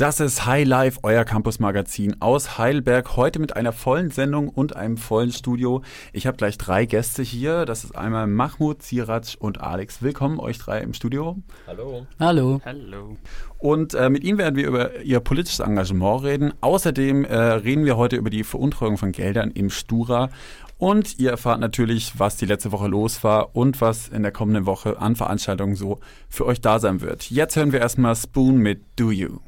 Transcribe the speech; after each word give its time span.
Das 0.00 0.18
ist 0.18 0.46
High 0.46 0.66
Life, 0.66 1.00
euer 1.02 1.26
Campus-Magazin 1.26 2.22
aus 2.22 2.56
Heidelberg. 2.56 3.16
Heute 3.16 3.38
mit 3.38 3.54
einer 3.54 3.70
vollen 3.74 4.10
Sendung 4.10 4.48
und 4.48 4.74
einem 4.74 4.96
vollen 4.96 5.30
Studio. 5.30 5.82
Ich 6.14 6.26
habe 6.26 6.38
gleich 6.38 6.56
drei 6.56 6.86
Gäste 6.86 7.22
hier. 7.22 7.66
Das 7.66 7.84
ist 7.84 7.94
einmal 7.94 8.26
Mahmoud, 8.26 8.82
Siraj 8.82 9.36
und 9.38 9.60
Alex. 9.60 10.00
Willkommen, 10.00 10.40
euch 10.40 10.56
drei 10.56 10.80
im 10.80 10.94
Studio. 10.94 11.36
Hallo. 11.66 12.06
Hallo. 12.18 12.62
Hallo. 12.64 13.18
Und 13.58 13.92
äh, 13.92 14.08
mit 14.08 14.24
ihnen 14.24 14.38
werden 14.38 14.56
wir 14.56 14.66
über 14.66 15.00
ihr 15.02 15.20
politisches 15.20 15.60
Engagement 15.60 16.22
reden. 16.22 16.54
Außerdem 16.62 17.26
äh, 17.26 17.36
reden 17.36 17.84
wir 17.84 17.98
heute 17.98 18.16
über 18.16 18.30
die 18.30 18.42
Veruntreuung 18.44 18.96
von 18.96 19.12
Geldern 19.12 19.50
im 19.50 19.68
Stura. 19.68 20.30
Und 20.78 21.18
ihr 21.18 21.32
erfahrt 21.32 21.60
natürlich, 21.60 22.14
was 22.16 22.38
die 22.38 22.46
letzte 22.46 22.72
Woche 22.72 22.88
los 22.88 23.22
war 23.22 23.54
und 23.54 23.82
was 23.82 24.08
in 24.08 24.22
der 24.22 24.32
kommenden 24.32 24.64
Woche 24.64 24.98
an 24.98 25.14
Veranstaltungen 25.14 25.74
so 25.74 26.00
für 26.30 26.46
euch 26.46 26.62
da 26.62 26.78
sein 26.78 27.02
wird. 27.02 27.30
Jetzt 27.30 27.56
hören 27.56 27.72
wir 27.72 27.80
erstmal 27.80 28.16
Spoon 28.16 28.56
mit 28.56 28.80
Do 28.96 29.10
You. 29.10 29.40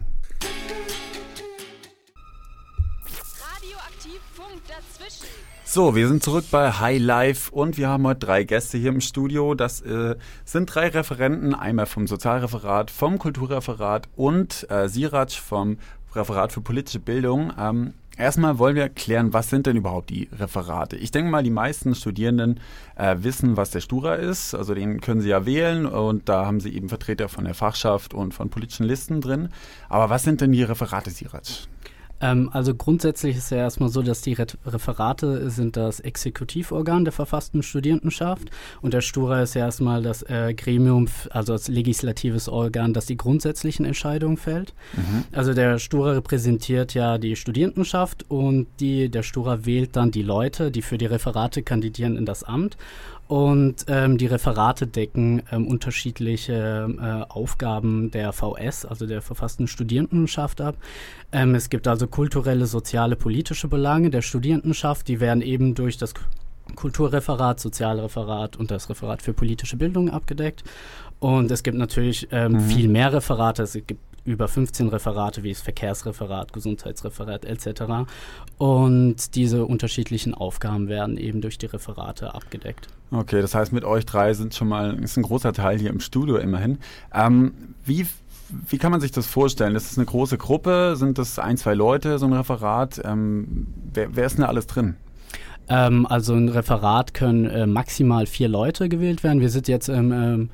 So, 5.75 5.95
wir 5.95 6.07
sind 6.07 6.23
zurück 6.23 6.45
bei 6.51 6.71
High 6.71 7.01
Life 7.01 7.51
und 7.51 7.79
wir 7.79 7.89
haben 7.89 8.07
heute 8.07 8.27
drei 8.27 8.45
Gäste 8.45 8.77
hier 8.77 8.91
im 8.91 9.01
Studio. 9.01 9.55
Das 9.55 9.81
äh, 9.81 10.17
sind 10.45 10.67
drei 10.67 10.89
Referenten, 10.89 11.55
einmal 11.55 11.87
vom 11.87 12.07
Sozialreferat, 12.07 12.91
vom 12.91 13.19
Kulturreferat 13.19 14.07
und 14.15 14.67
äh, 14.71 14.87
Siraj 14.91 15.41
vom 15.41 15.79
Referat 16.15 16.53
für 16.53 16.61
politische 16.61 16.99
Bildung. 16.99 17.55
Ähm, 17.59 17.95
erstmal 18.19 18.59
wollen 18.59 18.77
wir 18.77 18.91
klären, 18.91 19.33
was 19.33 19.49
sind 19.49 19.65
denn 19.65 19.79
überhaupt 19.79 20.11
die 20.11 20.29
Referate? 20.39 20.97
Ich 20.97 21.11
denke 21.11 21.31
mal, 21.31 21.43
die 21.43 21.49
meisten 21.49 21.95
Studierenden 21.95 22.61
äh, 22.97 23.17
wissen, 23.21 23.57
was 23.57 23.71
der 23.71 23.81
Stura 23.81 24.17
ist. 24.17 24.55
Also 24.55 24.75
den 24.75 25.01
können 25.01 25.23
sie 25.23 25.31
ja 25.31 25.47
wählen 25.47 25.87
und 25.87 26.29
da 26.29 26.45
haben 26.45 26.61
sie 26.61 26.77
eben 26.77 26.91
Vertreter 26.91 27.31
von 27.31 27.47
der 27.47 27.55
Fachschaft 27.55 28.13
und 28.13 28.35
von 28.35 28.51
politischen 28.51 28.85
Listen 28.85 29.23
drin. 29.23 29.49
Aber 29.89 30.11
was 30.11 30.23
sind 30.23 30.43
denn 30.43 30.53
die 30.53 30.65
Referate, 30.65 31.09
Siraj? 31.09 31.67
Ähm, 32.23 32.49
also 32.53 32.75
grundsätzlich 32.75 33.37
ist 33.37 33.51
ja 33.51 33.59
erstmal 33.59 33.89
so, 33.89 34.01
dass 34.01 34.23
die 34.23 34.33
Re 34.33 34.47
Referate 34.65 35.51
sind 35.51 35.77
das 35.77 36.01
Exekutivorgan 36.01 37.05
der 37.05 37.13
verfassten 37.13 37.63
Studierendenschaft 37.63 38.51
und 38.81 38.95
der 38.95 39.01
Stura 39.01 39.43
ist 39.43 39.55
ja 39.55 39.67
erstmal 39.67 40.03
das 40.03 40.23
äh, 40.23 40.55
Gremium, 40.55 41.09
also 41.31 41.53
das 41.53 41.69
legislatives 41.69 42.49
Organ, 42.49 42.95
das 42.95 43.07
die 43.07 43.17
grundsätzlichen 43.17 43.85
Entscheidungen 43.85 44.37
fällt. 44.37 44.73
Mhm. 44.97 45.25
Also 45.33 45.53
der 45.53 45.79
Stura 45.79 46.13
repräsentiert 46.13 46.95
ja 46.95 47.19
die 47.19 47.37
Studierendenschaft 47.37 48.31
und 48.31 48.69
die, 48.81 49.09
der 49.11 49.25
Stura 49.25 49.67
wählt 49.67 49.97
dann 49.97 50.13
die 50.13 50.23
Leute, 50.23 50.71
die 50.71 50.83
für 50.83 50.99
die 50.99 51.07
Referate 51.07 51.63
kandidieren 51.63 52.17
in 52.17 52.25
das 52.25 52.45
Amt 52.45 52.77
und 53.29 53.87
ähm, 53.89 54.19
die 54.19 54.27
Referate 54.27 54.87
decken 54.87 55.43
ähm, 55.51 55.67
unterschiedliche 55.67 56.89
äh, 57.01 57.33
Aufgaben 57.33 58.11
der 58.11 58.33
VS, 58.33 58.85
also 58.85 59.07
der 59.07 59.23
verfassten 59.23 59.67
Studierendenschaft 59.67 60.61
ab. 60.61 60.77
Ähm, 61.33 61.55
es 61.55 61.71
gibt 61.71 61.89
also 61.89 62.07
kulturelle, 62.07 62.67
soziale, 62.67 63.17
politische 63.17 63.69
Belange 63.69 64.11
der 64.11 64.23
Studierendenschaft, 64.23 65.09
die 65.09 65.21
werden 65.21 65.43
eben 65.43 65.75
durch 65.75 65.97
das 65.97 66.15
Kulturreferat, 66.75 67.61
Sozialreferat 67.61 68.57
und 68.57 68.71
das 68.71 68.89
Referat 68.89 69.23
für 69.23 69.33
politische 69.33 69.77
Bildung 69.77 70.11
abgedeckt. 70.11 70.65
Und 71.19 71.51
es 71.51 71.63
gibt 71.63 71.79
natürlich 71.79 72.29
ähm, 72.33 72.53
mhm. 72.53 72.61
viel 72.61 72.89
mehr 72.89 73.13
Referate. 73.13 73.63
Es 73.63 73.73
gibt 73.73 74.01
über 74.25 74.49
15 74.49 74.89
Referate 74.89 75.43
wie 75.43 75.51
das 75.51 75.61
Verkehrsreferat, 75.61 76.53
Gesundheitsreferat 76.53 77.45
etc. 77.45 77.83
Und 78.59 79.35
diese 79.35 79.65
unterschiedlichen 79.65 80.35
Aufgaben 80.35 80.89
werden 80.89 81.17
eben 81.17 81.41
durch 81.41 81.59
die 81.59 81.67
Referate 81.67 82.35
abgedeckt. 82.35 82.89
Okay, 83.11 83.43
das 83.43 83.55
heißt, 83.55 83.73
mit 83.73 83.85
euch 83.85 84.07
drei 84.07 84.33
sind 84.35 84.55
schon 84.55 84.69
mal 84.69 85.03
ist 85.03 85.17
ein 85.17 85.23
großer 85.23 85.53
Teil 85.53 85.79
hier 85.79 85.91
im 85.91 86.01
Studio 86.01 86.37
immerhin. 86.37 86.79
Ähm, 87.13 87.75
wie 87.85 88.07
wie 88.69 88.77
kann 88.77 88.91
man 88.93 89.01
sich 89.01 89.13
das 89.13 89.27
vorstellen? 89.27 89.75
Ist 89.75 89.91
das 89.91 89.99
eine 89.99 90.07
große 90.07 90.37
Gruppe? 90.37 90.95
Sind 90.97 91.17
das 91.17 91.39
ein, 91.39 91.57
zwei 91.57 91.73
Leute, 91.75 92.19
so 92.19 92.27
ein 92.27 92.35
Referat? 92.35 93.01
Ähm, 93.03 93.67
wer, 93.93 94.15
wer 94.15 94.27
ist 94.27 94.37
denn 94.37 94.43
da 94.43 94.49
alles 94.49 94.67
drin? 94.67 94.97
Ähm, 95.69 96.07
also 96.07 96.35
ein 96.35 96.49
Referat 96.49 97.15
können 97.15 97.47
äh, 97.47 97.67
maximal 97.67 98.27
vier 98.27 98.49
Leute 98.49 98.89
gewählt 98.89 99.23
werden. 99.23 99.41
Wir 99.41 99.49
sind 99.49 99.69
jetzt 99.69 99.89
im 99.89 100.13
ähm, 100.13 100.43
äh, 100.43 100.49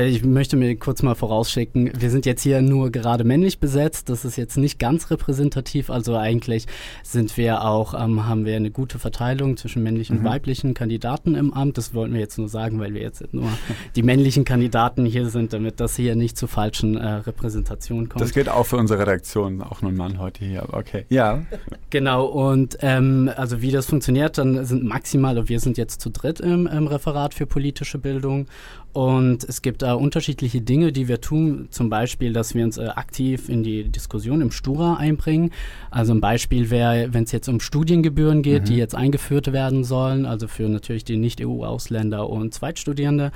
ich 0.00 0.24
möchte 0.24 0.56
mir 0.56 0.74
kurz 0.76 1.02
mal 1.02 1.14
vorausschicken, 1.14 1.92
wir 1.98 2.08
sind 2.08 2.24
jetzt 2.24 2.42
hier 2.42 2.62
nur 2.62 2.90
gerade 2.90 3.24
männlich 3.24 3.58
besetzt. 3.58 4.08
Das 4.08 4.24
ist 4.24 4.36
jetzt 4.36 4.56
nicht 4.56 4.78
ganz 4.78 5.10
repräsentativ. 5.10 5.90
Also 5.90 6.16
eigentlich 6.16 6.66
sind 7.02 7.36
wir 7.36 7.62
auch, 7.62 7.92
ähm, 7.92 8.26
haben 8.26 8.46
wir 8.46 8.56
eine 8.56 8.70
gute 8.70 8.98
Verteilung 8.98 9.58
zwischen 9.58 9.82
männlichen 9.82 10.18
mhm. 10.18 10.24
und 10.24 10.30
weiblichen 10.32 10.72
Kandidaten 10.72 11.34
im 11.34 11.52
Amt. 11.52 11.76
Das 11.76 11.92
wollten 11.92 12.14
wir 12.14 12.20
jetzt 12.20 12.38
nur 12.38 12.48
sagen, 12.48 12.80
weil 12.80 12.94
wir 12.94 13.02
jetzt 13.02 13.22
nur 13.34 13.50
die 13.94 14.02
männlichen 14.02 14.44
Kandidaten 14.44 15.04
hier 15.04 15.28
sind, 15.28 15.52
damit 15.52 15.78
das 15.78 15.94
hier 15.94 16.16
nicht 16.16 16.38
zu 16.38 16.46
falschen 16.46 16.96
äh, 16.96 17.06
Repräsentationen 17.06 18.08
kommt. 18.08 18.22
Das 18.22 18.32
gilt 18.32 18.48
auch 18.48 18.64
für 18.64 18.78
unsere 18.78 19.00
Redaktion, 19.00 19.60
auch 19.60 19.82
nur 19.82 19.92
ein 19.92 19.96
Mann 19.96 20.18
heute 20.18 20.44
hier. 20.44 20.68
Okay, 20.72 21.04
ja. 21.10 21.42
Genau, 21.90 22.24
und 22.24 22.78
ähm, 22.80 23.30
also 23.36 23.60
wie 23.60 23.70
das 23.70 23.86
funktioniert, 23.86 24.38
dann 24.38 24.64
sind 24.64 24.84
maximal, 24.84 25.50
wir 25.50 25.60
sind 25.60 25.76
jetzt 25.76 26.00
zu 26.00 26.08
dritt 26.08 26.40
im, 26.40 26.66
im 26.66 26.86
Referat 26.86 27.34
für 27.34 27.44
politische 27.44 27.98
Bildung 27.98 28.46
und 28.92 29.44
es 29.44 29.62
gibt 29.62 29.82
äh, 29.82 29.92
unterschiedliche 29.92 30.60
Dinge, 30.60 30.92
die 30.92 31.08
wir 31.08 31.20
tun. 31.20 31.68
Zum 31.70 31.88
Beispiel, 31.88 32.32
dass 32.32 32.54
wir 32.54 32.64
uns 32.64 32.76
äh, 32.76 32.88
aktiv 32.88 33.48
in 33.48 33.62
die 33.62 33.84
Diskussion 33.84 34.42
im 34.42 34.50
Stura 34.50 34.96
einbringen. 34.96 35.50
Also 35.90 36.12
ein 36.12 36.20
Beispiel 36.20 36.68
wäre, 36.70 37.14
wenn 37.14 37.24
es 37.24 37.32
jetzt 37.32 37.48
um 37.48 37.60
Studiengebühren 37.60 38.42
geht, 38.42 38.62
mhm. 38.62 38.66
die 38.66 38.76
jetzt 38.76 38.94
eingeführt 38.94 39.52
werden 39.52 39.84
sollen, 39.84 40.26
also 40.26 40.46
für 40.46 40.68
natürlich 40.68 41.04
die 41.04 41.16
Nicht-EU-Ausländer 41.16 42.28
und 42.28 42.52
Zweitstudierende, 42.52 43.32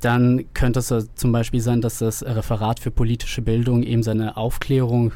dann 0.00 0.44
könnte 0.54 0.78
es 0.78 0.90
äh, 0.92 1.02
zum 1.16 1.32
Beispiel 1.32 1.60
sein, 1.60 1.80
dass 1.80 1.98
das 1.98 2.24
Referat 2.24 2.78
für 2.78 2.92
politische 2.92 3.42
Bildung 3.42 3.82
eben 3.82 4.04
seine 4.04 4.36
Aufklärung 4.36 5.12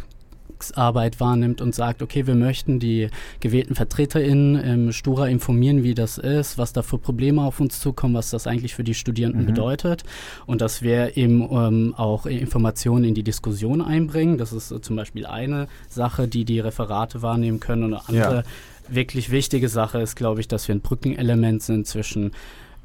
Auftragsarbeit 0.57 1.21
wahrnimmt 1.21 1.61
und 1.61 1.75
sagt, 1.75 2.03
okay, 2.03 2.27
wir 2.27 2.35
möchten 2.35 2.79
die 2.79 3.09
gewählten 3.41 3.75
VertreterInnen 3.75 4.57
im 4.57 4.93
Stura 4.93 5.29
informieren, 5.29 5.83
wie 5.83 5.95
das 5.95 6.19
ist, 6.19 6.59
was 6.59 6.73
da 6.73 6.83
für 6.83 6.99
Probleme 6.99 7.43
auf 7.43 7.61
uns 7.61 7.81
zukommen, 7.81 8.15
was 8.15 8.31
das 8.31 8.47
eigentlich 8.47 8.75
für 8.75 8.85
die 8.85 8.95
Studierenden 8.95 9.43
mhm. 9.43 9.47
bedeutet 9.47 10.05
und 10.47 10.61
dass 10.61 10.83
wir 10.83 11.17
eben 11.17 11.43
ähm, 11.51 11.95
auch 11.97 12.27
Informationen 12.27 13.05
in 13.05 13.15
die 13.15 13.23
Diskussion 13.23 13.83
einbringen. 13.83 14.39
Das 14.39 14.53
ist 14.53 14.71
äh, 14.71 14.81
zum 14.81 14.97
Beispiel 14.97 15.27
eine 15.27 15.69
Sache, 15.89 16.29
die 16.29 16.45
die 16.45 16.61
Referate 16.61 17.23
wahrnehmen 17.23 17.61
können 17.61 17.85
und 17.85 17.95
eine 17.95 18.09
andere 18.09 18.37
ja. 18.37 18.95
wirklich 18.95 19.31
wichtige 19.31 19.69
Sache 19.69 20.01
ist, 20.01 20.17
glaube 20.17 20.41
ich, 20.41 20.49
dass 20.49 20.69
wir 20.69 20.75
ein 20.75 20.81
Brückenelement 20.81 21.63
sind 21.63 21.87
zwischen 21.87 22.33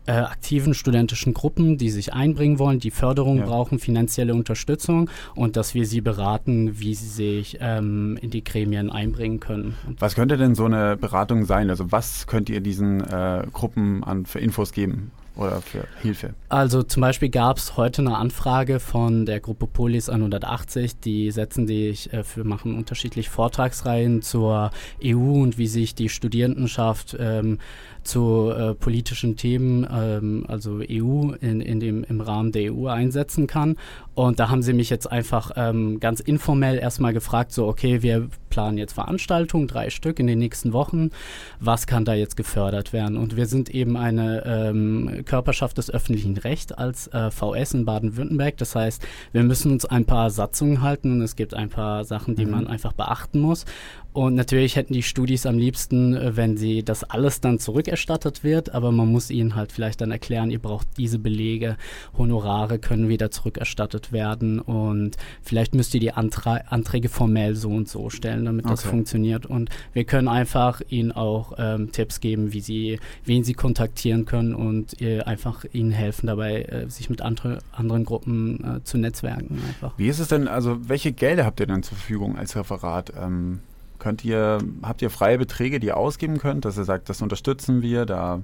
äh, 0.06 0.14
aktiven 0.14 0.74
studentischen 0.74 1.34
Gruppen, 1.34 1.78
die 1.78 1.90
sich 1.90 2.14
einbringen 2.14 2.60
wollen, 2.60 2.80
die 2.80 2.92
Förderung 2.92 3.40
ja. 3.40 3.46
brauchen, 3.46 3.80
finanzielle 3.80 4.34
Unterstützung 4.34 5.10
und 5.36 5.56
dass 5.56 5.76
wir 5.76 5.86
sie 5.86 6.02
beraten, 6.02 6.80
wie 6.80 6.96
sie 6.96 7.08
sich 7.08 7.58
ähm, 7.62 8.18
in 8.22 8.30
die 8.30 8.44
Gremien 8.44 8.90
einbringen 8.90 9.40
können. 9.40 9.76
Was 10.00 10.16
könnte 10.16 10.38
denn 10.38 10.56
so 10.56 10.66
eine 10.66 10.98
Beratung 10.98 11.46
sein? 11.46 11.70
Also 11.70 11.92
was 11.92 12.28
könnt 12.28 12.50
ihr 12.50 12.62
diesen 12.62 13.02
äh, 13.02 13.46
Gruppen 13.52 14.04
an 14.04 14.26
für 14.26 14.40
Infos 14.40 14.72
geben? 14.72 15.12
oder 15.36 15.62
für 15.62 15.86
Hilfe? 16.02 16.34
Also 16.50 16.84
zum 16.84 17.02
Beispiel 17.02 17.30
gab 17.30 17.58
es 17.58 17.78
heute 17.78 18.02
eine 18.02 18.18
Anfrage 18.18 18.80
von 18.80 19.26
der 19.26 19.40
Gruppe 19.40 19.68
Polis 19.68 20.10
180, 20.10 21.00
die 21.00 21.32
setzen 21.32 21.68
sich 21.68 22.12
äh, 22.14 22.24
für 22.24 22.44
machen 22.44 22.76
unterschiedlich 22.76 23.30
Vortragsreihen 23.30 24.22
zur 24.22 24.72
EU 25.04 25.42
und 25.42 25.58
wie 25.58 25.68
sich 25.68 25.96
die 25.96 26.10
Studierendenschaft 26.10 27.16
ähm, 27.20 27.60
zu 28.04 28.52
äh, 28.52 28.74
politischen 28.74 29.38
Themen, 29.38 29.88
ähm, 29.92 30.46
also 30.48 30.80
EU 30.82 31.34
in, 31.40 31.62
in 31.62 31.80
dem, 31.80 32.04
im 32.04 32.22
Rahmen 32.22 32.52
der 32.52 32.74
EU 32.74 32.88
einsetzen 32.88 33.48
kann. 33.48 33.78
Und 34.14 34.40
da 34.40 34.50
haben 34.50 34.62
sie 34.62 34.74
mich 34.74 34.90
jetzt 34.90 35.12
einfach 35.12 35.52
ähm, 35.56 36.00
ganz 36.00 36.20
informell 36.20 36.78
erstmal 36.78 37.14
gefragt, 37.14 37.52
so 37.52 37.68
okay, 37.68 38.02
wir 38.02 38.28
planen 38.50 38.78
jetzt 38.78 38.94
Veranstaltungen, 38.94 39.68
drei 39.68 39.90
Stück 39.90 40.20
in 40.20 40.28
den 40.28 40.40
nächsten 40.40 40.74
Wochen. 40.74 41.12
Was 41.60 41.88
kann 41.88 42.06
da 42.06 42.14
jetzt 42.14 42.36
gefördert 42.36 42.92
werden? 42.94 43.18
Und 43.18 43.38
wir 43.38 43.46
sind 43.46 43.70
eben 43.70 43.96
eine 43.98 44.44
ähm, 44.46 45.24
Körperschaft 45.26 45.78
des 45.78 45.90
öffentlichen 45.90 46.38
Rechts 46.38 46.72
als 46.72 47.08
äh, 47.08 47.32
VS 47.32 47.74
in 47.74 47.86
Baden-Württemberg. 47.86 48.58
Das 48.58 48.76
heißt, 48.76 49.08
wir 49.32 49.44
müssen 49.44 49.72
uns 49.72 49.86
ein 49.86 50.06
paar 50.06 50.30
Satzungen 50.30 50.82
halten 50.82 51.14
und 51.14 51.22
es 51.22 51.36
gibt 51.36 51.54
ein 51.54 51.70
paar 51.70 52.04
Sachen, 52.04 52.36
die 52.36 52.46
mhm. 52.46 52.52
man 52.52 52.68
einfach 52.68 52.94
beachten 52.94 53.40
muss. 53.40 53.66
Und 54.14 54.36
natürlich 54.36 54.76
hätten 54.76 54.94
die 54.94 55.04
Studis 55.04 55.46
am 55.46 55.58
liebsten, 55.58 56.16
äh, 56.16 56.36
wenn 56.36 56.58
sie 56.58 56.84
das 56.84 57.04
alles 57.04 57.40
dann 57.40 57.60
zurückerstattet 57.60 58.44
wird, 58.44 58.74
aber 58.74 58.92
man 58.92 59.10
muss 59.10 59.32
ihnen 59.32 59.56
halt 59.56 59.72
vielleicht 59.72 60.02
dann 60.02 60.12
erklären, 60.12 60.52
ihr 60.52 60.60
braucht 60.60 60.88
diese 60.98 61.18
Belege, 61.18 61.78
Honorare 62.18 62.78
können 62.78 63.08
wieder 63.08 63.32
zurückerstattet 63.32 64.12
werden 64.12 64.60
und 64.60 65.16
vielleicht 65.42 65.76
müsst 65.76 65.94
ihr 65.94 66.02
die 66.02 66.12
Antra 66.12 66.58
Anträge 66.68 67.08
formell 67.08 67.56
so 67.56 67.70
und 67.70 67.88
so 67.88 68.10
stellen, 68.10 68.46
damit 68.46 68.66
okay. 68.66 68.74
das 68.74 68.84
funktioniert. 68.84 69.46
Und 69.46 69.70
wir 69.94 70.04
können 70.04 70.28
einfach 70.28 70.82
ihnen 70.90 71.14
auch 71.14 71.54
ähm, 71.58 71.92
Tipps 71.92 72.20
geben, 72.20 72.52
wie 72.52 72.60
sie, 72.60 73.00
wen 73.24 73.44
sie 73.46 73.54
kontaktieren 73.54 74.26
können 74.26 74.54
und 74.54 75.02
äh, 75.02 75.22
einfach 75.22 75.64
ihnen 75.72 75.92
helfen 75.92 76.28
dabei, 76.28 76.64
äh, 76.64 76.90
sich 76.90 77.10
mit 77.10 77.22
andre, 77.22 77.60
anderen 77.72 78.04
Gruppen 78.04 78.78
äh, 78.78 78.84
zu 78.84 78.98
netzwerken. 78.98 79.62
Einfach. 79.68 79.94
Wie 79.98 80.08
ist 80.08 80.20
es 80.20 80.28
denn, 80.28 80.50
also 80.50 80.90
welche 80.90 81.14
Gelder 81.14 81.46
habt 81.46 81.62
ihr 81.62 81.68
denn 81.68 81.84
zur 81.84 81.98
Verfügung 81.98 82.38
als 82.38 82.58
Referat? 82.58 83.14
Ähm 83.18 83.60
Könnt 84.02 84.26
ihr, 84.26 84.58
habt 84.82 85.04
ihr 85.04 85.12
freie 85.12 85.38
Beträge, 85.38 85.80
die 85.80 85.86
ihr 85.86 85.98
ausgeben 85.98 86.40
könnt, 86.40 86.66
dass 86.66 86.76
ihr 86.76 86.86
sagt, 86.86 87.08
das 87.08 87.22
unterstützen 87.22 87.84
wir, 87.84 88.08
da 88.08 88.42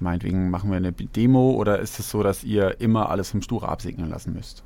meinetwegen 0.00 0.50
machen 0.50 0.68
wir 0.68 0.76
eine 0.76 0.92
Demo 0.92 1.52
oder 1.52 1.78
ist 1.78 1.98
es 1.98 2.10
so, 2.10 2.22
dass 2.22 2.44
ihr 2.44 2.78
immer 2.82 3.08
alles 3.08 3.30
vom 3.30 3.40
Stura 3.40 3.68
absegnen 3.68 4.10
lassen 4.10 4.34
müsst? 4.34 4.62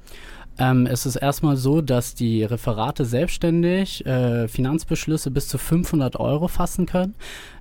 Ähm, 0.58 0.86
es 0.86 1.06
ist 1.06 1.16
erstmal 1.16 1.56
so, 1.56 1.80
dass 1.80 2.14
die 2.14 2.44
Referate 2.44 3.04
selbstständig 3.04 4.04
äh, 4.06 4.48
Finanzbeschlüsse 4.48 5.30
bis 5.30 5.48
zu 5.48 5.58
500 5.58 6.16
Euro 6.16 6.48
fassen 6.48 6.86
können. 6.86 7.14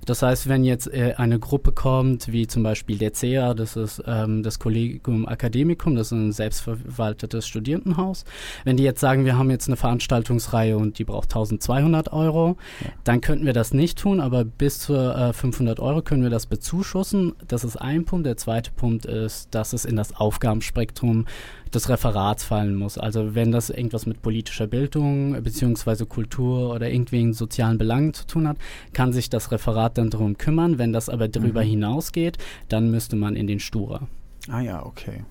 Das 0.04 0.22
heißt, 0.22 0.48
wenn 0.48 0.64
jetzt 0.64 0.92
äh, 0.92 1.14
eine 1.16 1.38
Gruppe 1.38 1.72
kommt, 1.72 2.30
wie 2.32 2.46
zum 2.46 2.62
Beispiel 2.62 2.98
der 2.98 3.12
CEA, 3.12 3.54
das 3.54 3.76
ist 3.76 4.02
ähm, 4.06 4.42
das 4.42 4.58
Collegium 4.58 5.28
Academicum, 5.28 5.94
das 5.94 6.08
ist 6.08 6.12
ein 6.12 6.32
selbstverwaltetes 6.32 7.46
Studierendenhaus, 7.46 8.24
wenn 8.64 8.76
die 8.76 8.82
jetzt 8.82 9.00
sagen, 9.00 9.24
wir 9.24 9.38
haben 9.38 9.50
jetzt 9.50 9.68
eine 9.68 9.76
Veranstaltungsreihe 9.76 10.76
und 10.76 10.98
die 10.98 11.04
braucht 11.04 11.30
1200 11.30 12.12
Euro, 12.12 12.56
ja. 12.84 12.90
dann 13.04 13.20
könnten 13.20 13.46
wir 13.46 13.52
das 13.52 13.72
nicht 13.72 13.98
tun, 13.98 14.20
aber 14.20 14.44
bis 14.44 14.80
zu 14.80 14.94
äh, 14.94 15.32
500 15.32 15.80
Euro 15.80 16.02
können 16.02 16.22
wir 16.22 16.30
das 16.30 16.46
bezuschussen. 16.46 17.34
Das 17.46 17.64
ist 17.64 17.76
ein 17.76 18.04
Punkt. 18.04 18.26
Der 18.26 18.36
zweite 18.36 18.72
Punkt 18.72 19.06
ist, 19.06 19.54
dass 19.54 19.72
es 19.72 19.84
in 19.84 19.96
das 19.96 20.14
Aufgabenspektrum 20.16 21.26
des 21.74 21.88
Referats 21.88 22.44
fallen 22.44 22.74
muss. 22.74 22.98
Also 22.98 23.34
wenn 23.34 23.52
das 23.52 23.70
irgendwas 23.70 24.06
mit 24.06 24.22
politischer 24.22 24.66
Bildung 24.66 25.40
bzw. 25.42 26.04
Kultur 26.06 26.74
oder 26.74 26.90
irgendwelchen 26.90 27.32
sozialen 27.32 27.78
Belangen 27.78 28.14
zu 28.14 28.26
tun 28.26 28.48
hat, 28.48 28.56
kann 28.92 29.12
sich 29.12 29.30
das 29.30 29.50
Referat 29.50 29.98
dann 29.98 30.10
darum 30.10 30.38
kümmern. 30.38 30.78
Wenn 30.78 30.92
das 30.92 31.08
aber 31.08 31.28
darüber 31.28 31.62
mhm. 31.62 31.68
hinausgeht, 31.68 32.38
dann 32.68 32.90
müsste 32.90 33.16
man 33.16 33.36
in 33.36 33.46
den 33.46 33.60
Stura. 33.60 34.08
Ah 34.48 34.60
ja, 34.60 34.84
okay. 34.84 35.24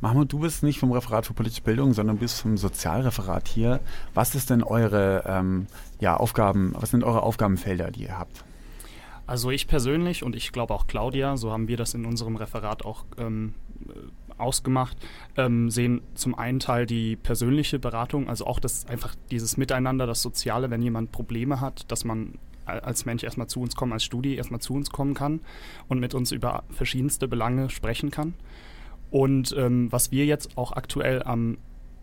Mahmoud, 0.00 0.32
du 0.32 0.38
bist 0.40 0.62
nicht 0.62 0.78
vom 0.78 0.92
Referat 0.92 1.26
für 1.26 1.34
politische 1.34 1.62
Bildung, 1.62 1.92
sondern 1.92 2.18
bist 2.18 2.40
vom 2.40 2.56
Sozialreferat 2.56 3.48
hier. 3.48 3.80
Was 4.14 4.34
ist 4.34 4.50
denn 4.50 4.62
eure 4.62 5.24
ähm, 5.26 5.66
ja, 6.00 6.16
Aufgaben, 6.16 6.74
was 6.78 6.90
sind 6.90 7.04
eure 7.04 7.22
Aufgabenfelder, 7.22 7.90
die 7.90 8.04
ihr 8.04 8.18
habt? 8.18 8.44
Also 9.26 9.50
ich 9.50 9.66
persönlich 9.66 10.22
und 10.22 10.36
ich 10.36 10.52
glaube 10.52 10.72
auch 10.72 10.86
Claudia, 10.86 11.36
so 11.36 11.50
haben 11.50 11.68
wir 11.68 11.76
das 11.76 11.94
in 11.94 12.06
unserem 12.06 12.36
Referat 12.36 12.84
auch 12.84 13.04
ähm, 13.18 13.54
ausgemacht, 14.38 14.96
ähm, 15.36 15.70
sehen 15.70 16.02
zum 16.14 16.34
einen 16.34 16.60
Teil 16.60 16.86
die 16.86 17.16
persönliche 17.16 17.78
Beratung, 17.78 18.28
also 18.28 18.46
auch 18.46 18.60
das 18.60 18.86
einfach 18.86 19.14
dieses 19.30 19.56
Miteinander, 19.56 20.06
das 20.06 20.22
Soziale, 20.22 20.70
wenn 20.70 20.82
jemand 20.82 21.12
Probleme 21.12 21.60
hat, 21.60 21.90
dass 21.90 22.04
man 22.04 22.38
als 22.66 23.06
Mensch 23.06 23.22
erstmal 23.22 23.46
zu 23.46 23.60
uns 23.60 23.76
kommen, 23.76 23.92
als 23.92 24.04
Studi 24.04 24.34
erstmal 24.34 24.60
zu 24.60 24.74
uns 24.74 24.90
kommen 24.90 25.14
kann 25.14 25.40
und 25.88 26.00
mit 26.00 26.14
uns 26.14 26.32
über 26.32 26.64
verschiedenste 26.70 27.28
Belange 27.28 27.70
sprechen 27.70 28.10
kann. 28.10 28.34
Und 29.10 29.54
ähm, 29.56 29.90
was 29.92 30.10
wir 30.10 30.26
jetzt 30.26 30.58
auch 30.58 30.72
aktuell 30.72 31.22
am 31.22 31.58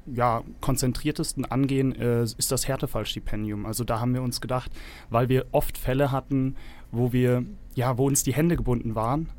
ja, 0.06 0.42
konzentriertesten 0.62 1.46
angehen, 1.46 1.94
äh, 1.96 2.24
ist 2.24 2.52
das 2.52 2.68
Härtefallstipendium. 2.68 3.66
Also 3.66 3.84
da 3.84 4.00
haben 4.00 4.14
wir 4.14 4.22
uns 4.22 4.40
gedacht, 4.40 4.72
weil 5.10 5.28
wir 5.28 5.48
oft 5.52 5.78
Fälle 5.78 6.12
hatten, 6.12 6.56
wo 6.92 7.12
wir, 7.12 7.44
ja, 7.76 7.98
wo 7.98 8.08
uns 8.08 8.24
die 8.24 8.34
Hände 8.34 8.56
gebunden 8.56 8.96
waren 8.96 9.30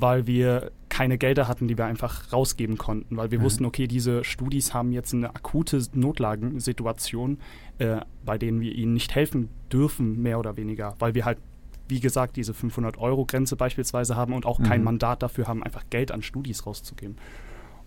weil 0.00 0.26
wir 0.26 0.70
keine 0.98 1.16
Gelder 1.16 1.46
hatten, 1.46 1.68
die 1.68 1.78
wir 1.78 1.84
einfach 1.84 2.32
rausgeben 2.32 2.76
konnten, 2.76 3.16
weil 3.16 3.30
wir 3.30 3.38
mhm. 3.38 3.44
wussten, 3.44 3.64
okay, 3.64 3.86
diese 3.86 4.24
Studis 4.24 4.74
haben 4.74 4.90
jetzt 4.90 5.14
eine 5.14 5.32
akute 5.32 5.80
Notlagensituation, 5.92 7.38
äh, 7.78 8.00
bei 8.24 8.36
denen 8.36 8.60
wir 8.60 8.74
ihnen 8.74 8.94
nicht 8.94 9.14
helfen 9.14 9.48
dürfen, 9.70 10.20
mehr 10.20 10.40
oder 10.40 10.56
weniger, 10.56 10.96
weil 10.98 11.14
wir 11.14 11.24
halt, 11.24 11.38
wie 11.86 12.00
gesagt, 12.00 12.34
diese 12.34 12.50
500-Euro-Grenze 12.52 13.54
beispielsweise 13.54 14.16
haben 14.16 14.32
und 14.32 14.44
auch 14.44 14.58
mhm. 14.58 14.64
kein 14.64 14.82
Mandat 14.82 15.22
dafür 15.22 15.46
haben, 15.46 15.62
einfach 15.62 15.84
Geld 15.88 16.10
an 16.10 16.20
Studis 16.20 16.66
rauszugeben. 16.66 17.14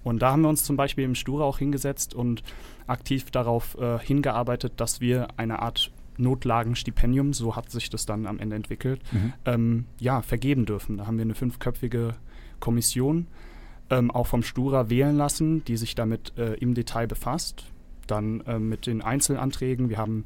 Und 0.06 0.22
da 0.22 0.32
haben 0.32 0.44
wir 0.44 0.50
uns 0.50 0.64
zum 0.64 0.78
Beispiel 0.78 1.04
im 1.04 1.16
Stura 1.16 1.44
auch 1.44 1.58
hingesetzt 1.58 2.14
und 2.14 2.44
aktiv 2.88 3.30
darauf 3.30 3.78
äh, 3.78 4.00
hingearbeitet, 4.00 4.72
dass 4.78 5.02
wir 5.02 5.28
eine 5.36 5.60
Art 5.60 5.92
Notlagenstipendium, 6.16 7.34
so 7.34 7.58
hat 7.58 7.72
sich 7.72 7.90
das 7.90 8.06
dann 8.06 8.26
am 8.26 8.40
Ende 8.40 8.56
entwickelt, 8.56 9.02
mhm. 9.12 9.34
ähm, 9.44 9.86
ja, 10.00 10.22
vergeben 10.22 10.66
dürfen. 10.66 10.96
Da 10.96 11.08
haben 11.08 11.18
wir 11.18 11.26
eine 11.26 11.36
fünfköpfige 11.36 12.16
Kommission, 12.62 13.28
ähm, 13.90 14.10
auch 14.10 14.28
vom 14.28 14.44
Stura 14.44 14.90
wählen 14.90 15.18
lassen, 15.18 15.66
die 15.66 15.76
sich 15.76 15.96
damit 15.96 16.32
äh, 16.38 16.54
im 16.54 16.74
Detail 16.74 17.08
befasst. 17.08 17.66
Dann 18.08 18.42
äh, 18.42 18.58
mit 18.58 18.88
den 18.88 19.02
Einzelanträgen. 19.02 19.90
Wir 19.90 19.98
haben 19.98 20.24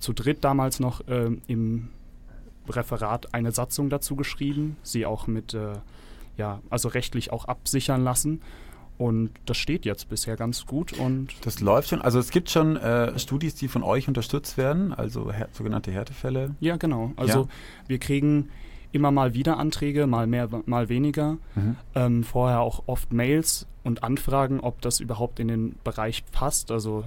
zu 0.00 0.12
dritt 0.12 0.42
damals 0.42 0.80
noch 0.80 1.06
äh, 1.06 1.30
im 1.46 1.88
Referat 2.68 3.32
eine 3.32 3.52
Satzung 3.52 3.90
dazu 3.90 4.16
geschrieben, 4.16 4.76
sie 4.82 5.06
auch 5.06 5.26
mit, 5.26 5.54
äh, 5.54 5.74
ja, 6.36 6.60
also 6.68 6.88
rechtlich 6.88 7.32
auch 7.32 7.44
absichern 7.44 8.02
lassen. 8.02 8.42
Und 8.98 9.30
das 9.44 9.58
steht 9.58 9.84
jetzt 9.84 10.08
bisher 10.08 10.36
ganz 10.36 10.64
gut 10.64 10.94
und 10.94 11.34
das 11.42 11.60
läuft 11.60 11.90
schon. 11.90 12.00
Also 12.00 12.18
es 12.18 12.30
gibt 12.30 12.48
schon 12.48 12.76
äh, 12.76 13.18
Studis, 13.18 13.54
die 13.54 13.68
von 13.68 13.82
euch 13.82 14.08
unterstützt 14.08 14.56
werden, 14.56 14.94
also 14.94 15.30
her 15.30 15.48
sogenannte 15.52 15.90
Härtefälle. 15.90 16.54
Ja, 16.60 16.76
genau. 16.76 17.12
Also 17.16 17.42
ja. 17.42 17.48
wir 17.88 17.98
kriegen 17.98 18.48
immer 18.92 19.10
mal 19.10 19.34
wieder 19.34 19.58
Anträge, 19.58 20.06
mal 20.06 20.26
mehr, 20.26 20.48
mal 20.66 20.88
weniger. 20.88 21.38
Mhm. 21.54 21.76
Ähm, 21.94 22.24
vorher 22.24 22.60
auch 22.60 22.84
oft 22.86 23.12
Mails 23.12 23.66
und 23.86 24.02
Anfragen, 24.02 24.58
ob 24.60 24.82
das 24.82 24.98
überhaupt 24.98 25.38
in 25.38 25.46
den 25.46 25.76
Bereich 25.84 26.24
passt. 26.32 26.72
Also 26.72 27.04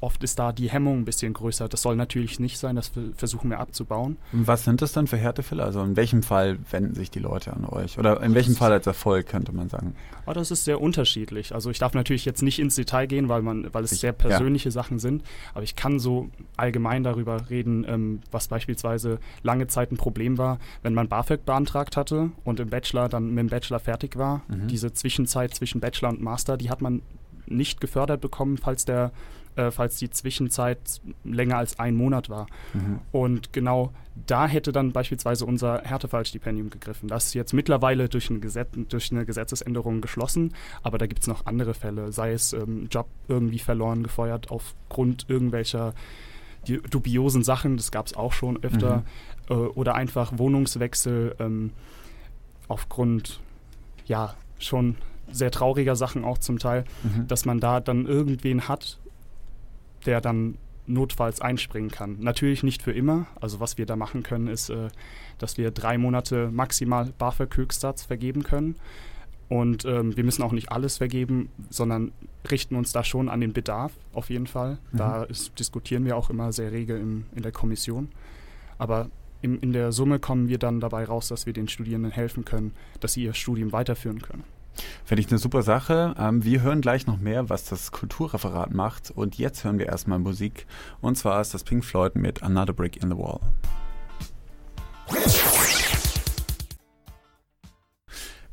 oft 0.00 0.22
ist 0.24 0.38
da 0.38 0.52
die 0.52 0.68
Hemmung 0.68 0.98
ein 0.98 1.04
bisschen 1.04 1.32
größer. 1.32 1.68
Das 1.68 1.82
soll 1.82 1.96
natürlich 1.96 2.40
nicht 2.40 2.58
sein, 2.58 2.76
das 2.76 2.90
versuchen 3.16 3.50
wir 3.50 3.60
abzubauen. 3.60 4.16
Was 4.32 4.64
sind 4.64 4.82
das 4.82 4.92
dann 4.92 5.06
für 5.06 5.16
Härtefälle? 5.16 5.62
Also 5.62 5.82
in 5.82 5.96
welchem 5.96 6.22
Fall 6.22 6.58
wenden 6.70 6.94
sich 6.94 7.10
die 7.10 7.20
Leute 7.20 7.52
an 7.52 7.64
euch? 7.64 7.98
Oder 7.98 8.20
in 8.22 8.34
welchem 8.34 8.56
Fall 8.56 8.72
als 8.72 8.86
Erfolg, 8.86 9.26
könnte 9.28 9.52
man 9.52 9.68
sagen? 9.68 9.94
Oh, 10.26 10.32
das 10.32 10.50
ist 10.50 10.64
sehr 10.64 10.80
unterschiedlich. 10.80 11.54
Also 11.54 11.70
ich 11.70 11.78
darf 11.78 11.94
natürlich 11.94 12.24
jetzt 12.24 12.42
nicht 12.42 12.58
ins 12.58 12.74
Detail 12.74 13.06
gehen, 13.06 13.28
weil, 13.28 13.42
man, 13.42 13.72
weil 13.72 13.84
es 13.84 13.90
sehr 13.90 14.12
persönliche 14.12 14.68
ja. 14.68 14.72
Sachen 14.72 14.98
sind. 14.98 15.22
Aber 15.54 15.62
ich 15.62 15.76
kann 15.76 16.00
so 16.00 16.28
allgemein 16.56 17.04
darüber 17.04 17.48
reden, 17.48 17.86
ähm, 17.88 18.20
was 18.32 18.48
beispielsweise 18.48 19.20
lange 19.44 19.68
Zeit 19.68 19.92
ein 19.92 19.96
Problem 19.96 20.38
war, 20.38 20.58
wenn 20.82 20.94
man 20.94 21.08
BAföG 21.08 21.44
beantragt 21.44 21.96
hatte 21.96 22.30
und 22.44 22.58
im 22.58 22.68
Bachelor 22.68 23.08
dann 23.08 23.28
mit 23.28 23.38
dem 23.38 23.48
Bachelor 23.48 23.78
fertig 23.78 24.16
war. 24.16 24.42
Mhm. 24.48 24.66
Diese 24.66 24.92
Zwischenzeit 24.92 25.54
zwischen 25.54 25.80
Bachelor 25.80 26.10
und 26.10 26.15
Master, 26.20 26.56
die 26.56 26.70
hat 26.70 26.80
man 26.80 27.02
nicht 27.46 27.80
gefördert 27.80 28.20
bekommen, 28.20 28.58
falls 28.58 28.84
der 28.84 29.12
äh, 29.56 29.70
falls 29.70 29.96
die 29.96 30.10
Zwischenzeit 30.10 31.00
länger 31.24 31.56
als 31.56 31.78
ein 31.78 31.94
Monat 31.94 32.28
war. 32.28 32.46
Mhm. 32.74 33.00
Und 33.10 33.52
genau 33.52 33.92
da 34.26 34.46
hätte 34.46 34.72
dann 34.72 34.92
beispielsweise 34.92 35.44
unser 35.44 35.82
Härtefallstipendium 35.82 36.70
gegriffen. 36.70 37.08
Das 37.08 37.26
ist 37.26 37.34
jetzt 37.34 37.52
mittlerweile 37.52 38.08
durch, 38.08 38.30
ein 38.30 38.40
Gesetz, 38.40 38.68
durch 38.88 39.10
eine 39.12 39.24
Gesetzesänderung 39.24 40.00
geschlossen, 40.00 40.54
aber 40.82 40.98
da 40.98 41.06
gibt 41.06 41.22
es 41.22 41.26
noch 41.26 41.46
andere 41.46 41.74
Fälle, 41.74 42.12
sei 42.12 42.32
es 42.32 42.52
ähm, 42.52 42.88
Job 42.90 43.08
irgendwie 43.28 43.58
verloren, 43.58 44.02
gefeuert 44.02 44.50
aufgrund 44.50 45.26
irgendwelcher 45.28 45.94
dubiosen 46.90 47.44
Sachen, 47.44 47.76
das 47.76 47.92
gab 47.92 48.06
es 48.06 48.14
auch 48.14 48.32
schon 48.32 48.62
öfter, 48.62 49.04
mhm. 49.48 49.54
äh, 49.54 49.54
oder 49.54 49.94
einfach 49.94 50.36
Wohnungswechsel 50.36 51.36
ähm, 51.38 51.70
aufgrund, 52.68 53.40
ja, 54.06 54.34
schon 54.58 54.96
sehr 55.30 55.50
trauriger 55.50 55.96
Sachen 55.96 56.24
auch 56.24 56.38
zum 56.38 56.58
Teil, 56.58 56.84
mhm. 57.02 57.26
dass 57.26 57.44
man 57.44 57.60
da 57.60 57.80
dann 57.80 58.06
irgendwen 58.06 58.68
hat, 58.68 58.98
der 60.06 60.20
dann 60.20 60.56
notfalls 60.86 61.40
einspringen 61.40 61.90
kann. 61.90 62.16
Natürlich 62.20 62.62
nicht 62.62 62.82
für 62.82 62.92
immer. 62.92 63.26
Also 63.40 63.60
was 63.60 63.78
wir 63.78 63.86
da 63.86 63.96
machen 63.96 64.22
können, 64.22 64.46
ist, 64.46 64.70
äh, 64.70 64.88
dass 65.38 65.58
wir 65.58 65.70
drei 65.70 65.98
Monate 65.98 66.50
maximal 66.52 67.12
BAföG-Höchstsatz 67.18 68.04
vergeben 68.04 68.42
können. 68.42 68.76
Und 69.48 69.84
ähm, 69.84 70.16
wir 70.16 70.24
müssen 70.24 70.42
auch 70.42 70.52
nicht 70.52 70.72
alles 70.72 70.98
vergeben, 70.98 71.50
sondern 71.70 72.12
richten 72.50 72.74
uns 72.74 72.92
da 72.92 73.04
schon 73.04 73.28
an 73.28 73.40
den 73.40 73.52
Bedarf 73.52 73.92
auf 74.12 74.30
jeden 74.30 74.46
Fall. 74.46 74.78
Mhm. 74.92 74.98
Da 74.98 75.22
ist, 75.24 75.58
diskutieren 75.58 76.04
wir 76.04 76.16
auch 76.16 76.30
immer 76.30 76.52
sehr 76.52 76.72
rege 76.72 76.96
im, 76.96 77.26
in 77.34 77.42
der 77.42 77.52
Kommission. 77.52 78.08
Aber 78.78 79.08
im, 79.42 79.60
in 79.60 79.72
der 79.72 79.92
Summe 79.92 80.18
kommen 80.18 80.48
wir 80.48 80.58
dann 80.58 80.80
dabei 80.80 81.04
raus, 81.04 81.28
dass 81.28 81.46
wir 81.46 81.52
den 81.52 81.68
Studierenden 81.68 82.10
helfen 82.10 82.44
können, 82.44 82.72
dass 83.00 83.12
sie 83.12 83.24
ihr 83.24 83.34
Studium 83.34 83.72
weiterführen 83.72 84.20
können. 84.20 84.44
Finde 85.04 85.20
ich 85.20 85.28
eine 85.28 85.38
super 85.38 85.62
Sache. 85.62 86.14
Ähm, 86.18 86.44
wir 86.44 86.62
hören 86.62 86.80
gleich 86.80 87.06
noch 87.06 87.18
mehr, 87.18 87.48
was 87.48 87.64
das 87.64 87.92
Kulturreferat 87.92 88.72
macht. 88.74 89.10
Und 89.10 89.38
jetzt 89.38 89.64
hören 89.64 89.78
wir 89.78 89.86
erstmal 89.86 90.18
Musik. 90.18 90.66
Und 91.00 91.16
zwar 91.16 91.40
ist 91.40 91.54
das 91.54 91.64
Pink 91.64 91.84
Floyd 91.84 92.16
mit 92.16 92.42
Another 92.42 92.72
Brick 92.72 93.02
in 93.02 93.10
the 93.10 93.16
Wall. 93.16 93.40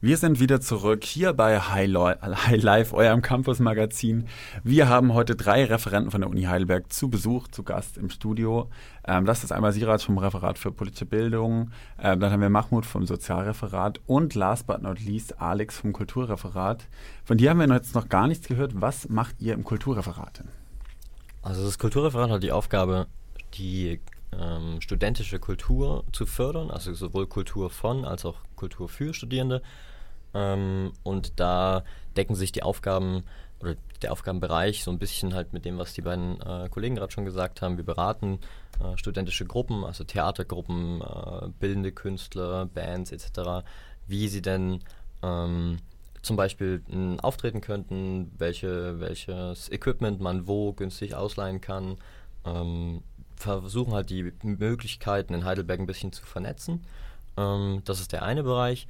Wir 0.03 0.17
sind 0.17 0.41
wieder 0.41 0.59
zurück 0.59 1.05
hier 1.05 1.31
bei 1.31 1.57
High, 1.61 1.87
Life, 1.87 2.93
eurem 2.93 3.21
Campus-Magazin. 3.21 4.27
Wir 4.61 4.89
haben 4.89 5.13
heute 5.13 5.37
drei 5.37 5.63
Referenten 5.63 6.11
von 6.11 6.19
der 6.19 6.29
Uni 6.29 6.41
Heidelberg 6.41 6.91
zu 6.91 7.09
Besuch, 7.09 7.47
zu 7.47 7.63
Gast 7.63 7.97
im 7.97 8.09
Studio. 8.09 8.69
Ähm, 9.07 9.23
das 9.23 9.45
ist 9.45 9.53
einmal 9.53 9.71
Sirat 9.71 10.01
vom 10.01 10.17
Referat 10.17 10.59
für 10.59 10.73
politische 10.73 11.05
Bildung, 11.05 11.71
ähm, 11.97 12.19
dann 12.19 12.33
haben 12.33 12.41
wir 12.41 12.49
Mahmoud 12.49 12.85
vom 12.85 13.05
Sozialreferat 13.05 14.01
und 14.05 14.35
last 14.35 14.67
but 14.67 14.81
not 14.81 14.99
least 14.99 15.39
Alex 15.39 15.79
vom 15.79 15.93
Kulturreferat. 15.93 16.85
Von 17.23 17.37
dir 17.37 17.51
haben 17.51 17.59
wir 17.59 17.73
jetzt 17.73 17.95
noch 17.95 18.09
gar 18.09 18.27
nichts 18.27 18.49
gehört. 18.49 18.73
Was 18.81 19.07
macht 19.07 19.35
ihr 19.39 19.53
im 19.53 19.63
Kulturreferat? 19.63 20.43
Also 21.41 21.63
das 21.63 21.79
Kulturreferat 21.79 22.29
hat 22.29 22.43
die 22.43 22.51
Aufgabe, 22.51 23.07
die 23.53 24.01
ähm, 24.37 24.81
studentische 24.81 25.39
Kultur 25.39 26.03
zu 26.11 26.25
fördern, 26.25 26.71
also 26.71 26.93
sowohl 26.93 27.25
Kultur 27.25 27.69
von 27.69 28.03
als 28.03 28.25
auch 28.25 28.35
Kultur 28.57 28.89
für 28.89 29.13
Studierende 29.13 29.61
ähm, 30.33 30.93
und 31.03 31.39
da 31.39 31.83
decken 32.15 32.35
sich 32.35 32.51
die 32.51 32.63
Aufgaben 32.63 33.23
oder 33.59 33.75
der 34.01 34.11
Aufgabenbereich 34.11 34.83
so 34.83 34.91
ein 34.91 34.99
bisschen 34.99 35.33
halt 35.33 35.53
mit 35.53 35.65
dem, 35.65 35.77
was 35.77 35.93
die 35.93 36.01
beiden 36.01 36.41
äh, 36.41 36.67
Kollegen 36.69 36.95
gerade 36.95 37.11
schon 37.11 37.25
gesagt 37.25 37.61
haben. 37.61 37.77
Wir 37.77 37.85
beraten 37.85 38.39
äh, 38.79 38.97
studentische 38.97 39.45
Gruppen, 39.45 39.83
also 39.85 40.03
Theatergruppen, 40.03 41.01
äh, 41.01 41.47
bildende 41.59 41.91
Künstler, 41.91 42.65
Bands 42.65 43.11
etc., 43.11 43.65
wie 44.07 44.27
sie 44.27 44.41
denn 44.41 44.81
ähm, 45.21 45.77
zum 46.21 46.35
Beispiel 46.35 46.83
m, 46.91 47.19
auftreten 47.21 47.61
könnten, 47.61 48.31
welche, 48.37 48.99
welches 48.99 49.71
Equipment 49.71 50.19
man 50.19 50.47
wo 50.47 50.73
günstig 50.73 51.15
ausleihen 51.15 51.61
kann. 51.61 51.97
Ähm, 52.45 53.03
versuchen 53.35 53.93
halt 53.93 54.09
die 54.09 54.31
Möglichkeiten 54.43 55.33
in 55.33 55.45
Heidelberg 55.45 55.79
ein 55.79 55.85
bisschen 55.85 56.11
zu 56.11 56.25
vernetzen. 56.25 56.85
Ähm, 57.37 57.81
das 57.85 57.99
ist 57.99 58.11
der 58.11 58.23
eine 58.23 58.43
Bereich. 58.43 58.87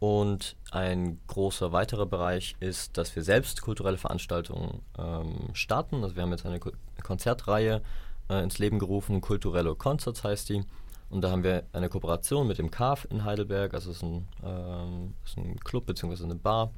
Und 0.00 0.56
ein 0.70 1.20
großer 1.26 1.72
weiterer 1.72 2.06
Bereich 2.06 2.56
ist, 2.58 2.96
dass 2.96 3.14
wir 3.14 3.22
selbst 3.22 3.60
kulturelle 3.60 3.98
Veranstaltungen 3.98 4.80
ähm, 4.98 5.50
starten. 5.52 6.02
Also 6.02 6.16
wir 6.16 6.22
haben 6.22 6.30
jetzt 6.30 6.46
eine 6.46 6.58
Ko 6.58 6.70
Konzertreihe 7.02 7.82
äh, 8.30 8.42
ins 8.42 8.58
Leben 8.58 8.78
gerufen, 8.78 9.20
Kulturelle 9.20 9.74
Concerts 9.74 10.24
heißt 10.24 10.48
die. 10.48 10.64
Und 11.10 11.22
da 11.22 11.30
haben 11.30 11.42
wir 11.42 11.64
eine 11.72 11.88
Kooperation 11.88 12.46
mit 12.46 12.58
dem 12.58 12.70
CAF 12.70 13.06
in 13.10 13.24
Heidelberg, 13.24 13.74
also 13.74 13.90
es 13.90 13.96
ist 13.98 14.02
ein, 14.02 14.28
ähm, 14.44 15.14
ist 15.24 15.36
ein 15.36 15.58
Club 15.60 15.86
bzw. 15.86 16.24
eine 16.24 16.36
Bar. 16.36 16.72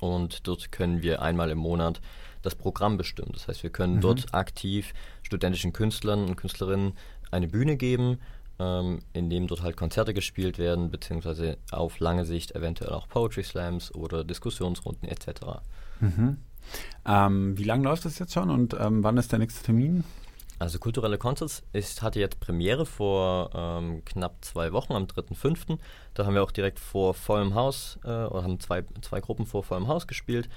Und 0.00 0.46
dort 0.46 0.72
können 0.72 1.02
wir 1.02 1.20
einmal 1.20 1.50
im 1.50 1.58
Monat 1.58 2.00
das 2.42 2.54
Programm 2.54 2.96
bestimmen. 2.96 3.32
Das 3.32 3.48
heißt, 3.48 3.62
wir 3.62 3.70
können 3.70 3.96
mhm. 3.96 4.00
dort 4.00 4.34
aktiv 4.34 4.94
studentischen 5.22 5.72
Künstlern 5.72 6.26
und 6.26 6.36
Künstlerinnen 6.36 6.94
eine 7.30 7.48
Bühne 7.48 7.76
geben, 7.76 8.18
ähm, 8.58 9.00
in 9.12 9.30
dem 9.30 9.46
dort 9.46 9.62
halt 9.62 9.76
Konzerte 9.76 10.14
gespielt 10.14 10.58
werden, 10.58 10.90
beziehungsweise 10.90 11.58
auf 11.70 11.98
lange 11.98 12.24
Sicht 12.24 12.54
eventuell 12.54 12.92
auch 12.92 13.08
Poetry 13.08 13.42
Slams 13.42 13.94
oder 13.94 14.24
Diskussionsrunden 14.24 15.08
etc. 15.08 15.28
Mhm. 16.00 16.38
Ähm, 17.04 17.58
wie 17.58 17.64
lange 17.64 17.84
läuft 17.84 18.04
das 18.04 18.18
jetzt 18.18 18.32
schon 18.32 18.50
und 18.50 18.74
ähm, 18.78 19.02
wann 19.02 19.16
ist 19.16 19.32
der 19.32 19.38
nächste 19.38 19.64
Termin? 19.64 20.04
Also 20.58 20.78
kulturelle 20.78 21.18
Concerts 21.18 21.62
ist, 21.72 22.00
hatte 22.00 22.20
jetzt 22.20 22.38
Premiere 22.40 22.86
vor 22.86 23.50
ähm, 23.54 24.04
knapp 24.04 24.36
zwei 24.44 24.72
Wochen, 24.72 24.92
am 24.92 25.04
3.5. 25.04 25.78
Da 26.14 26.24
haben 26.24 26.34
wir 26.34 26.42
auch 26.42 26.52
direkt 26.52 26.78
vor 26.78 27.12
vollem 27.12 27.54
Haus, 27.54 27.98
äh, 28.04 28.08
oder 28.08 28.44
haben 28.44 28.60
zwei, 28.60 28.84
zwei 29.02 29.20
Gruppen 29.20 29.46
vor 29.46 29.64
vollem 29.64 29.88
Haus 29.88 30.06
gespielt. 30.06 30.48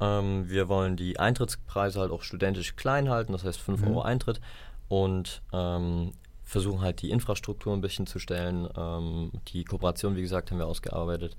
Ähm, 0.00 0.48
wir 0.48 0.68
wollen 0.68 0.96
die 0.96 1.18
Eintrittspreise 1.18 2.00
halt 2.00 2.10
auch 2.10 2.22
studentisch 2.22 2.76
klein 2.76 3.10
halten, 3.10 3.32
das 3.32 3.44
heißt 3.44 3.60
5 3.60 3.82
mhm. 3.82 3.88
Euro 3.88 4.02
Eintritt. 4.02 4.40
Und 4.88 5.42
ähm, 5.52 6.12
versuchen 6.52 6.82
halt 6.82 7.00
die 7.00 7.10
Infrastruktur 7.10 7.72
ein 7.72 7.80
bisschen 7.80 8.06
zu 8.06 8.18
stellen. 8.18 8.68
Ähm, 8.76 9.32
die 9.48 9.64
Kooperation, 9.64 10.16
wie 10.16 10.22
gesagt, 10.22 10.50
haben 10.50 10.58
wir 10.58 10.66
ausgearbeitet. 10.66 11.36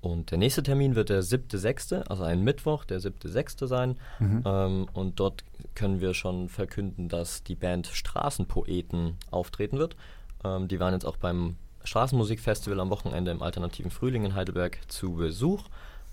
Und 0.00 0.30
der 0.30 0.38
nächste 0.38 0.62
Termin 0.62 0.94
wird 0.94 1.10
der 1.10 1.22
7.6., 1.22 2.02
also 2.08 2.24
ein 2.24 2.42
Mittwoch, 2.42 2.84
der 2.84 3.00
7.6. 3.00 3.66
sein. 3.66 3.96
Mhm. 4.18 4.42
Ähm, 4.44 4.86
und 4.92 5.20
dort 5.20 5.44
können 5.74 6.00
wir 6.00 6.14
schon 6.14 6.48
verkünden, 6.48 7.08
dass 7.08 7.42
die 7.42 7.54
Band 7.54 7.86
Straßenpoeten 7.86 9.16
auftreten 9.30 9.78
wird. 9.78 9.96
Ähm, 10.44 10.68
die 10.68 10.80
waren 10.80 10.94
jetzt 10.94 11.06
auch 11.06 11.18
beim 11.18 11.56
Straßenmusikfestival 11.84 12.80
am 12.80 12.90
Wochenende 12.90 13.30
im 13.30 13.42
Alternativen 13.42 13.90
Frühling 13.90 14.24
in 14.24 14.34
Heidelberg 14.34 14.78
zu 14.88 15.12
Besuch. 15.12 15.64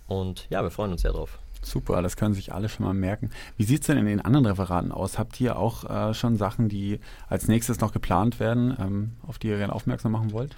Und 0.08 0.48
ja, 0.50 0.62
wir 0.62 0.72
freuen 0.72 0.91
uns 0.91 1.03
sehr 1.03 1.13
drauf. 1.13 1.39
Super, 1.61 2.01
das 2.01 2.17
können 2.17 2.33
sich 2.33 2.53
alle 2.53 2.69
schon 2.69 2.85
mal 2.85 2.93
merken. 2.93 3.29
Wie 3.55 3.63
sieht 3.63 3.81
es 3.81 3.87
denn 3.87 3.97
in 3.97 4.05
den 4.05 4.21
anderen 4.21 4.47
Referaten 4.47 4.91
aus? 4.91 5.19
Habt 5.19 5.39
ihr 5.39 5.57
auch 5.57 5.89
äh, 5.89 6.13
schon 6.13 6.35
Sachen, 6.35 6.69
die 6.69 6.99
als 7.29 7.47
nächstes 7.47 7.79
noch 7.79 7.93
geplant 7.93 8.39
werden, 8.39 8.75
ähm, 8.79 9.11
auf 9.27 9.37
die 9.37 9.47
ihr 9.47 9.57
gerne 9.57 9.73
aufmerksam 9.73 10.11
machen 10.11 10.31
wollt? 10.31 10.55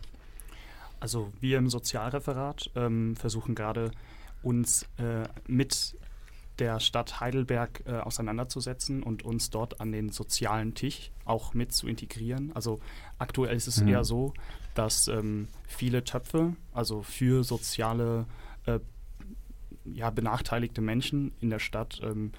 Also 1.00 1.33
wir 1.41 1.57
im 1.57 1.69
Sozialreferat 1.69 2.72
ähm, 2.75 3.17
versuchen 3.17 3.55
gerade 3.55 3.91
uns 4.41 4.83
äh, 4.98 5.27
mit 5.48 5.98
der 6.60 6.79
Stadt 6.79 7.19
Heidelberg 7.19 7.83
äh, 7.86 7.93
auseinanderzusetzen 7.93 9.03
und 9.03 9.24
uns 9.24 9.50
dort 9.50 9.81
an 9.81 9.91
den 9.91 10.10
sozialen 10.10 10.75
Tisch 10.75 11.12
auch 11.25 11.53
mit 11.53 11.74
zu 11.74 11.88
integrieren. 11.88 12.51
Also 12.53 12.79
aktuell 13.17 13.55
ist 13.55 13.67
es 13.67 13.81
mhm. 13.81 13.89
eher 13.89 14.03
so, 14.03 14.33
dass 14.75 15.07
ähm, 15.07 15.48
viele 15.67 16.03
Töpfe, 16.03 16.55
also 16.72 17.01
für 17.01 17.43
soziale 17.43 18.25
äh, 18.65 18.79
ja, 19.86 20.10
benachteiligte 20.10 20.82
Menschen 20.82 21.34
in 21.40 21.50
der 21.50 21.60
Stadt 21.60 22.02
ähm, 22.04 22.32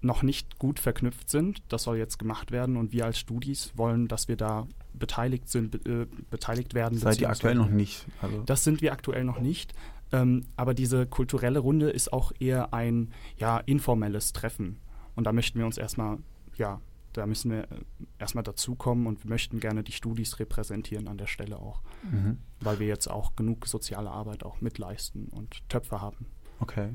noch 0.00 0.22
nicht 0.22 0.58
gut 0.58 0.78
verknüpft 0.78 1.28
sind. 1.28 1.62
Das 1.68 1.84
soll 1.84 1.96
jetzt 1.96 2.18
gemacht 2.18 2.52
werden 2.52 2.76
und 2.76 2.92
wir 2.92 3.04
als 3.04 3.18
Studis 3.18 3.72
wollen, 3.74 4.08
dass 4.08 4.28
wir 4.28 4.36
da 4.36 4.66
beteiligt 4.94 5.48
sind, 5.48 5.86
äh, 5.86 6.06
beteiligt 6.30 6.74
werden. 6.74 6.98
Seid 6.98 7.20
ihr 7.20 7.30
aktuell 7.30 7.54
noch 7.54 7.70
nicht? 7.70 8.06
Also 8.20 8.42
das 8.42 8.64
sind 8.64 8.80
wir 8.82 8.92
aktuell 8.92 9.24
noch 9.24 9.40
nicht. 9.40 9.72
Ähm, 10.12 10.44
aber 10.56 10.74
diese 10.74 11.06
kulturelle 11.06 11.58
Runde 11.58 11.90
ist 11.90 12.12
auch 12.12 12.32
eher 12.38 12.72
ein 12.72 13.12
ja, 13.36 13.58
informelles 13.58 14.32
Treffen. 14.32 14.78
Und 15.14 15.24
da 15.24 15.32
möchten 15.32 15.58
wir 15.58 15.66
uns 15.66 15.76
erstmal, 15.76 16.18
ja, 16.56 16.80
da 17.12 17.26
müssen 17.26 17.50
wir 17.50 17.64
äh, 17.64 17.66
erstmal 18.18 18.44
dazukommen 18.44 19.06
und 19.06 19.24
wir 19.24 19.28
möchten 19.28 19.60
gerne 19.60 19.82
die 19.82 19.92
Studis 19.92 20.38
repräsentieren 20.38 21.08
an 21.08 21.18
der 21.18 21.26
Stelle 21.26 21.58
auch. 21.58 21.82
Mhm. 22.10 22.38
Weil 22.60 22.78
wir 22.78 22.86
jetzt 22.86 23.08
auch 23.08 23.36
genug 23.36 23.66
soziale 23.66 24.10
Arbeit 24.10 24.44
auch 24.44 24.60
mitleisten 24.60 25.28
und 25.28 25.68
Töpfe 25.68 26.00
haben. 26.00 26.26
Okay. 26.62 26.90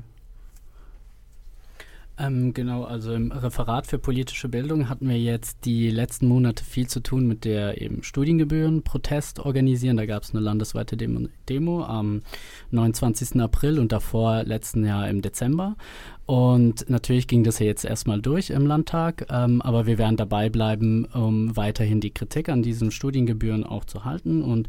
Ähm, 2.16 2.54
genau, 2.54 2.84
also 2.84 3.12
im 3.12 3.32
Referat 3.32 3.88
für 3.88 3.98
politische 3.98 4.48
Bildung 4.48 4.88
hatten 4.88 5.08
wir 5.08 5.18
jetzt 5.18 5.64
die 5.64 5.90
letzten 5.90 6.28
Monate 6.28 6.62
viel 6.62 6.86
zu 6.86 7.00
tun 7.00 7.26
mit 7.26 7.44
der 7.44 7.82
eben 7.82 8.04
Studiengebühren-Protest 8.04 9.40
organisieren. 9.40 9.96
Da 9.96 10.06
gab 10.06 10.22
es 10.22 10.30
eine 10.30 10.40
landesweite 10.40 10.96
Demo, 10.96 11.28
Demo 11.48 11.82
am 11.82 12.22
29. 12.70 13.40
April 13.40 13.80
und 13.80 13.90
davor 13.90 14.44
letzten 14.44 14.84
Jahr 14.84 15.08
im 15.08 15.22
Dezember. 15.22 15.76
Und 16.26 16.88
natürlich 16.88 17.26
ging 17.26 17.44
das 17.44 17.58
ja 17.58 17.66
jetzt 17.66 17.84
erstmal 17.84 18.22
durch 18.22 18.48
im 18.48 18.66
Landtag, 18.66 19.26
ähm, 19.28 19.60
aber 19.60 19.86
wir 19.86 19.98
werden 19.98 20.16
dabei 20.16 20.48
bleiben, 20.48 21.04
um 21.12 21.54
weiterhin 21.54 22.00
die 22.00 22.12
Kritik 22.12 22.48
an 22.48 22.62
diesen 22.62 22.90
Studiengebühren 22.90 23.64
auch 23.64 23.84
zu 23.84 24.04
halten. 24.04 24.42
Und 24.42 24.68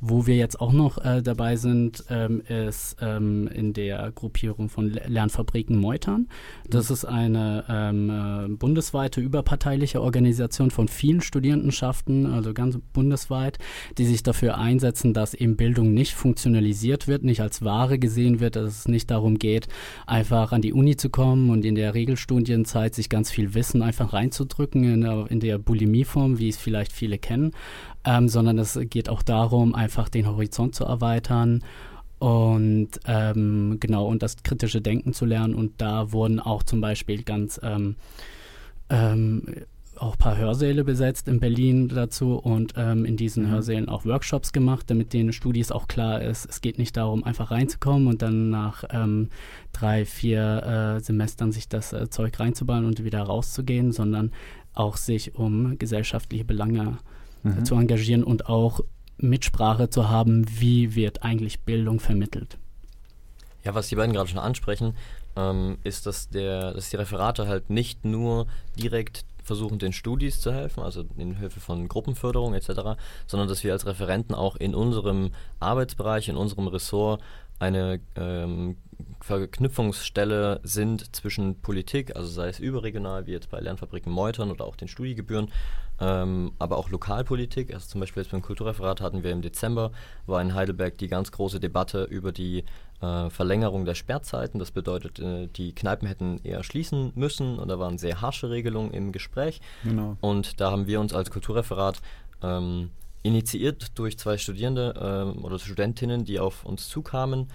wo 0.00 0.26
wir 0.26 0.36
jetzt 0.36 0.60
auch 0.60 0.72
noch 0.72 1.04
äh, 1.04 1.20
dabei 1.22 1.56
sind, 1.56 2.04
ähm, 2.08 2.42
ist 2.42 2.96
ähm, 3.00 3.48
in 3.48 3.72
der 3.72 4.12
Gruppierung 4.12 4.68
von 4.68 4.90
Lernfabriken 4.90 5.76
Meutern. 5.76 6.28
Das 6.68 6.81
ist 6.90 7.04
eine 7.04 7.64
ähm, 7.68 8.10
äh, 8.10 8.48
bundesweite 8.48 9.20
überparteiliche 9.20 10.02
Organisation 10.02 10.70
von 10.70 10.88
vielen 10.88 11.20
Studierendenschaften, 11.20 12.26
also 12.26 12.52
ganz 12.54 12.78
bundesweit, 12.92 13.58
die 13.98 14.04
sich 14.04 14.22
dafür 14.22 14.58
einsetzen, 14.58 15.14
dass 15.14 15.34
eben 15.34 15.56
Bildung 15.56 15.94
nicht 15.94 16.14
funktionalisiert 16.14 17.08
wird, 17.08 17.24
nicht 17.24 17.40
als 17.40 17.62
Ware 17.64 17.98
gesehen 17.98 18.40
wird, 18.40 18.56
dass 18.56 18.78
es 18.78 18.88
nicht 18.88 19.10
darum 19.10 19.38
geht, 19.38 19.68
einfach 20.06 20.52
an 20.52 20.62
die 20.62 20.72
Uni 20.72 20.82
Uni 20.82 20.96
zu 20.96 21.10
kommen 21.10 21.48
und 21.50 21.64
in 21.64 21.76
der 21.76 21.94
Regelstudienzeit 21.94 22.94
sich 22.94 23.08
ganz 23.08 23.30
viel 23.30 23.54
Wissen 23.54 23.82
einfach 23.82 24.12
reinzudrücken 24.12 24.82
in 24.82 25.00
der, 25.02 25.30
in 25.30 25.38
der 25.38 25.58
Bulimieform, 25.58 26.38
wie 26.38 26.48
es 26.48 26.56
vielleicht 26.56 26.92
viele 26.92 27.18
kennen, 27.18 27.52
ähm, 28.04 28.28
sondern 28.28 28.58
es 28.58 28.78
geht 28.90 29.08
auch 29.08 29.22
darum, 29.22 29.74
einfach 29.74 30.08
den 30.08 30.26
Horizont 30.26 30.74
zu 30.74 30.84
erweitern 30.84 31.62
und 32.22 32.88
ähm, 33.06 33.78
genau 33.80 34.06
und 34.06 34.22
das 34.22 34.36
kritische 34.44 34.80
Denken 34.80 35.12
zu 35.12 35.24
lernen 35.24 35.54
und 35.54 35.80
da 35.80 36.12
wurden 36.12 36.38
auch 36.38 36.62
zum 36.62 36.80
Beispiel 36.80 37.24
ganz 37.24 37.60
ähm, 37.64 37.96
ähm 38.90 39.42
auch 39.96 40.14
ein 40.14 40.18
paar 40.18 40.36
Hörsäle 40.36 40.84
besetzt 40.84 41.28
in 41.28 41.38
Berlin 41.38 41.88
dazu 41.88 42.34
und 42.34 42.74
ähm, 42.76 43.04
in 43.04 43.16
diesen 43.16 43.44
mhm. 43.44 43.50
Hörsälen 43.50 43.88
auch 43.88 44.04
Workshops 44.04 44.52
gemacht, 44.52 44.88
damit 44.88 45.12
den 45.12 45.32
Studis 45.32 45.70
auch 45.70 45.86
klar 45.86 46.22
ist, 46.22 46.48
es 46.48 46.60
geht 46.60 46.78
nicht 46.78 46.96
darum, 46.96 47.24
einfach 47.24 47.50
reinzukommen 47.50 48.08
und 48.08 48.22
dann 48.22 48.50
nach 48.50 48.84
ähm, 48.90 49.28
drei, 49.72 50.04
vier 50.04 50.96
äh, 50.96 51.00
Semestern 51.00 51.52
sich 51.52 51.68
das 51.68 51.92
äh, 51.92 52.08
Zeug 52.08 52.40
reinzubauen 52.40 52.84
und 52.84 53.04
wieder 53.04 53.22
rauszugehen, 53.22 53.92
sondern 53.92 54.32
auch 54.74 54.96
sich 54.96 55.34
um 55.34 55.78
gesellschaftliche 55.78 56.44
Belange 56.44 56.98
äh, 57.44 57.48
mhm. 57.48 57.58
äh, 57.58 57.62
zu 57.64 57.74
engagieren 57.74 58.24
und 58.24 58.48
auch 58.48 58.80
Mitsprache 59.18 59.90
zu 59.90 60.08
haben, 60.08 60.44
wie 60.48 60.94
wird 60.94 61.22
eigentlich 61.22 61.60
Bildung 61.60 62.00
vermittelt. 62.00 62.58
Ja, 63.64 63.74
was 63.74 63.88
die 63.88 63.96
beiden 63.96 64.12
gerade 64.12 64.28
schon 64.28 64.38
ansprechen, 64.38 64.94
ähm, 65.36 65.78
ist, 65.84 66.06
dass, 66.06 66.28
der, 66.28 66.74
dass 66.74 66.90
die 66.90 66.96
Referate 66.96 67.46
halt 67.46 67.70
nicht 67.70 68.04
nur 68.04 68.46
direkt 68.76 69.24
versuchen, 69.42 69.78
den 69.78 69.92
Studis 69.92 70.40
zu 70.40 70.52
helfen, 70.52 70.82
also 70.82 71.04
in 71.16 71.36
Hilfe 71.36 71.60
von 71.60 71.88
Gruppenförderung 71.88 72.54
etc., 72.54 72.98
sondern 73.26 73.48
dass 73.48 73.64
wir 73.64 73.72
als 73.72 73.86
Referenten 73.86 74.34
auch 74.34 74.56
in 74.56 74.74
unserem 74.74 75.30
Arbeitsbereich, 75.60 76.28
in 76.28 76.36
unserem 76.36 76.68
Ressort 76.68 77.22
eine 77.58 78.00
ähm, 78.16 78.76
Verknüpfungsstelle 79.22 80.60
sind 80.64 81.14
zwischen 81.14 81.60
Politik, 81.60 82.16
also 82.16 82.28
sei 82.28 82.48
es 82.48 82.58
überregional, 82.58 83.26
wie 83.26 83.32
jetzt 83.32 83.50
bei 83.50 83.60
Lernfabriken 83.60 84.12
Meutern 84.12 84.50
oder 84.50 84.64
auch 84.64 84.76
den 84.76 84.88
Studiegebühren, 84.88 85.50
ähm, 86.00 86.52
aber 86.58 86.76
auch 86.76 86.90
Lokalpolitik. 86.90 87.72
Also 87.72 87.86
zum 87.86 88.00
Beispiel 88.00 88.22
jetzt 88.22 88.32
beim 88.32 88.42
Kulturreferat 88.42 89.00
hatten 89.00 89.22
wir 89.22 89.30
im 89.30 89.42
Dezember, 89.42 89.92
war 90.26 90.42
in 90.42 90.54
Heidelberg 90.54 90.98
die 90.98 91.06
ganz 91.06 91.30
große 91.30 91.60
Debatte 91.60 92.04
über 92.04 92.32
die 92.32 92.64
äh, 93.00 93.30
Verlängerung 93.30 93.84
der 93.84 93.94
Sperrzeiten. 93.94 94.58
Das 94.58 94.72
bedeutet, 94.72 95.20
äh, 95.20 95.46
die 95.46 95.74
Kneipen 95.74 96.08
hätten 96.08 96.40
eher 96.42 96.64
schließen 96.64 97.12
müssen 97.14 97.58
und 97.58 97.68
da 97.68 97.78
waren 97.78 97.98
sehr 97.98 98.20
harsche 98.20 98.50
Regelungen 98.50 98.92
im 98.92 99.12
Gespräch. 99.12 99.60
Genau. 99.84 100.16
Und 100.20 100.60
da 100.60 100.72
haben 100.72 100.86
wir 100.86 101.00
uns 101.00 101.14
als 101.14 101.30
Kulturreferat 101.30 102.00
ähm, 102.42 102.90
initiiert 103.22 103.98
durch 103.98 104.18
zwei 104.18 104.36
Studierende 104.36 104.94
ähm, 105.00 105.44
oder 105.44 105.58
Studentinnen, 105.58 106.24
die 106.24 106.40
auf 106.40 106.64
uns 106.64 106.88
zukamen, 106.88 107.48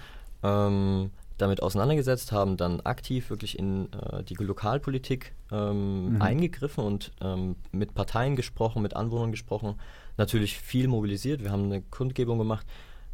ähm, 0.44 1.12
damit 1.38 1.62
auseinandergesetzt 1.62 2.32
haben, 2.32 2.58
dann 2.58 2.82
aktiv 2.82 3.30
wirklich 3.30 3.58
in 3.58 3.92
äh, 3.94 4.24
die 4.24 4.36
Lokalpolitik 4.36 5.34
ähm, 5.52 6.16
mhm. 6.16 6.22
eingegriffen 6.22 6.84
und 6.84 7.12
ähm, 7.22 7.56
mit 7.72 7.94
Parteien 7.94 8.36
gesprochen, 8.36 8.82
mit 8.82 8.96
Anwohnern 8.96 9.32
gesprochen, 9.32 9.76
natürlich 10.18 10.58
viel 10.58 10.88
mobilisiert. 10.88 11.44
Wir 11.44 11.52
haben 11.52 11.66
eine 11.66 11.82
Kundgebung 11.82 12.38
gemacht 12.38 12.66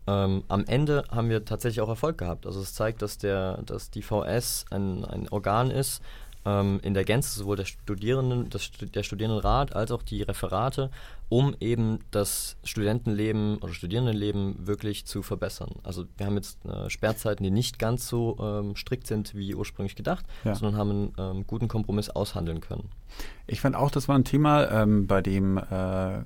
ähm, 0.05 0.43
am 0.49 0.65
Ende 0.65 1.05
haben 1.11 1.29
wir 1.29 1.45
tatsächlich 1.45 1.81
auch 1.81 1.89
Erfolg 1.89 2.17
gehabt. 2.17 2.45
Also 2.45 2.59
es 2.59 2.73
zeigt, 2.73 3.01
dass, 3.01 3.17
der, 3.17 3.61
dass 3.63 3.89
die 3.89 4.01
VS 4.01 4.65
ein, 4.69 5.05
ein 5.05 5.29
Organ 5.29 5.71
ist, 5.71 6.01
ähm, 6.45 6.79
in 6.83 6.93
der 6.93 7.03
Gänze 7.03 7.37
sowohl 7.37 7.55
der 7.55 7.65
Studierenden, 7.65 8.49
das, 8.49 8.71
der 8.71 9.03
Studierendenrat 9.03 9.75
als 9.75 9.91
auch 9.91 10.03
die 10.03 10.21
Referate, 10.21 10.89
um 11.29 11.55
eben 11.59 11.99
das 12.11 12.57
Studentenleben 12.63 13.57
oder 13.57 13.73
Studierendenleben 13.73 14.67
wirklich 14.67 15.05
zu 15.05 15.23
verbessern. 15.23 15.75
Also 15.83 16.05
wir 16.17 16.25
haben 16.25 16.35
jetzt 16.35 16.63
äh, 16.65 16.89
Sperrzeiten, 16.89 17.43
die 17.43 17.51
nicht 17.51 17.79
ganz 17.79 18.07
so 18.07 18.37
ähm, 18.39 18.75
strikt 18.75 19.07
sind 19.07 19.33
wie 19.35 19.55
ursprünglich 19.55 19.95
gedacht, 19.95 20.25
ja. 20.43 20.55
sondern 20.55 20.77
haben 20.77 20.89
einen 20.91 21.13
ähm, 21.17 21.47
guten 21.47 21.67
Kompromiss 21.67 22.09
aushandeln 22.09 22.61
können. 22.61 22.89
Ich 23.47 23.61
fand 23.61 23.75
auch, 23.75 23.91
das 23.91 24.07
war 24.07 24.15
ein 24.15 24.25
Thema, 24.25 24.69
ähm, 24.69 25.07
bei 25.07 25.21
dem 25.21 25.57
äh, 25.57 26.21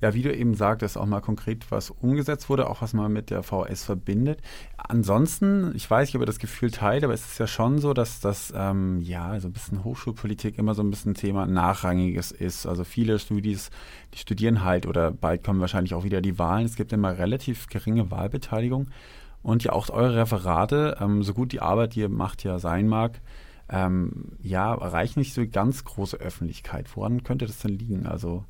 ja, 0.00 0.14
wie 0.14 0.22
du 0.22 0.34
eben 0.34 0.54
sagtest, 0.54 0.96
auch 0.96 1.06
mal 1.06 1.20
konkret 1.20 1.70
was 1.70 1.90
umgesetzt 1.90 2.48
wurde, 2.48 2.68
auch 2.70 2.80
was 2.80 2.94
man 2.94 3.12
mit 3.12 3.30
der 3.30 3.42
VS 3.42 3.84
verbindet. 3.84 4.40
Ansonsten, 4.76 5.72
ich 5.74 5.90
weiß 5.90 6.08
nicht, 6.08 6.16
ob 6.16 6.22
ihr 6.22 6.26
das 6.26 6.38
Gefühl 6.38 6.70
teilt, 6.70 7.04
aber 7.04 7.12
es 7.12 7.26
ist 7.26 7.38
ja 7.38 7.46
schon 7.46 7.78
so, 7.78 7.92
dass 7.92 8.20
das, 8.20 8.52
ähm, 8.56 9.00
ja, 9.02 9.38
so 9.40 9.48
ein 9.48 9.52
bisschen 9.52 9.84
Hochschulpolitik 9.84 10.58
immer 10.58 10.74
so 10.74 10.82
ein 10.82 10.90
bisschen 10.90 11.14
Thema 11.14 11.46
Nachrangiges 11.46 12.32
ist. 12.32 12.66
Also 12.66 12.84
viele 12.84 13.18
Studis, 13.18 13.70
die 14.14 14.18
studieren 14.18 14.64
halt 14.64 14.86
oder 14.86 15.10
bald 15.10 15.44
kommen 15.44 15.60
wahrscheinlich 15.60 15.94
auch 15.94 16.04
wieder 16.04 16.22
die 16.22 16.38
Wahlen. 16.38 16.64
Es 16.64 16.76
gibt 16.76 16.92
immer 16.92 17.18
relativ 17.18 17.66
geringe 17.68 18.10
Wahlbeteiligung. 18.10 18.88
Und 19.42 19.64
ja, 19.64 19.72
auch 19.72 19.88
eure 19.90 20.16
Referate, 20.16 20.98
ähm, 21.00 21.22
so 21.22 21.34
gut 21.34 21.52
die 21.52 21.60
Arbeit, 21.60 21.94
die 21.94 22.00
ihr 22.00 22.08
macht, 22.08 22.44
ja 22.44 22.58
sein 22.58 22.88
mag, 22.88 23.20
ähm, 23.70 24.32
ja, 24.42 24.74
erreichen 24.74 25.20
nicht 25.20 25.32
so 25.32 25.46
ganz 25.46 25.84
große 25.84 26.16
Öffentlichkeit. 26.16 26.88
Woran 26.94 27.22
könnte 27.22 27.46
das 27.46 27.58
denn 27.58 27.78
liegen? 27.78 28.06
Also 28.06 28.44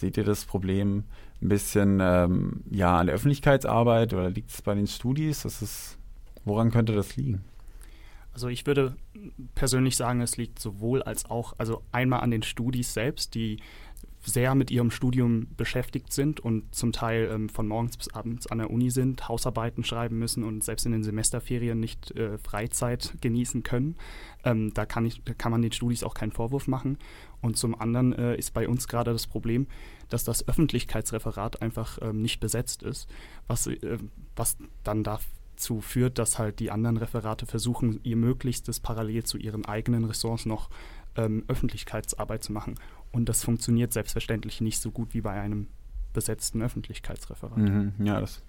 Seht 0.00 0.16
ihr 0.16 0.24
das 0.24 0.46
Problem 0.46 1.04
ein 1.42 1.48
bisschen 1.50 1.98
ähm, 2.00 2.64
ja, 2.70 2.96
an 2.96 3.06
der 3.06 3.14
Öffentlichkeitsarbeit 3.14 4.14
oder 4.14 4.30
liegt 4.30 4.50
es 4.50 4.62
bei 4.62 4.74
den 4.74 4.86
Studis? 4.86 5.42
Das 5.42 5.60
ist, 5.60 5.98
woran 6.46 6.70
könnte 6.70 6.94
das 6.94 7.16
liegen? 7.16 7.44
Also 8.32 8.48
ich 8.48 8.66
würde 8.66 8.96
persönlich 9.54 9.98
sagen, 9.98 10.22
es 10.22 10.38
liegt 10.38 10.58
sowohl 10.58 11.02
als 11.02 11.26
auch, 11.26 11.52
also 11.58 11.82
einmal 11.92 12.20
an 12.20 12.30
den 12.30 12.42
Studis 12.42 12.94
selbst, 12.94 13.34
die 13.34 13.58
sehr 14.22 14.54
mit 14.54 14.70
ihrem 14.70 14.90
Studium 14.90 15.46
beschäftigt 15.56 16.12
sind 16.12 16.40
und 16.40 16.74
zum 16.74 16.92
Teil 16.92 17.30
ähm, 17.32 17.48
von 17.48 17.66
morgens 17.66 17.96
bis 17.96 18.12
abends 18.12 18.46
an 18.46 18.58
der 18.58 18.70
Uni 18.70 18.90
sind, 18.90 19.28
Hausarbeiten 19.28 19.82
schreiben 19.82 20.18
müssen 20.18 20.44
und 20.44 20.62
selbst 20.62 20.84
in 20.84 20.92
den 20.92 21.02
Semesterferien 21.02 21.80
nicht 21.80 22.10
äh, 22.12 22.36
Freizeit 22.38 23.14
genießen 23.20 23.62
können. 23.62 23.96
Ähm, 24.44 24.72
da, 24.74 24.84
kann 24.84 25.06
ich, 25.06 25.22
da 25.24 25.32
kann 25.32 25.52
man 25.52 25.62
den 25.62 25.72
Studis 25.72 26.04
auch 26.04 26.14
keinen 26.14 26.32
Vorwurf 26.32 26.68
machen. 26.68 26.98
Und 27.40 27.56
zum 27.56 27.80
anderen 27.80 28.12
äh, 28.12 28.36
ist 28.36 28.52
bei 28.52 28.68
uns 28.68 28.88
gerade 28.88 29.12
das 29.12 29.26
Problem, 29.26 29.66
dass 30.10 30.24
das 30.24 30.46
Öffentlichkeitsreferat 30.46 31.62
einfach 31.62 31.98
ähm, 32.02 32.20
nicht 32.20 32.40
besetzt 32.40 32.82
ist, 32.82 33.08
was, 33.46 33.66
äh, 33.68 33.98
was 34.36 34.58
dann 34.84 35.02
dazu 35.02 35.80
führt, 35.80 36.18
dass 36.18 36.38
halt 36.38 36.60
die 36.60 36.70
anderen 36.70 36.98
Referate 36.98 37.46
versuchen, 37.46 38.00
ihr 38.02 38.16
Möglichstes 38.16 38.80
parallel 38.80 39.24
zu 39.24 39.38
ihren 39.38 39.64
eigenen 39.64 40.04
Ressorts 40.04 40.44
noch 40.44 40.68
ähm, 41.16 41.44
Öffentlichkeitsarbeit 41.48 42.42
zu 42.42 42.52
machen. 42.52 42.76
Und 43.12 43.28
das 43.28 43.44
funktioniert 43.44 43.92
selbstverständlich 43.92 44.60
nicht 44.60 44.80
so 44.80 44.90
gut 44.90 45.14
wie 45.14 45.20
bei 45.20 45.32
einem 45.32 45.66
besetzten 46.12 46.62
Öffentlichkeitsreferat. 46.62 47.58
Mhm, 47.58 47.94
ja, 48.04 48.20
das 48.20 48.42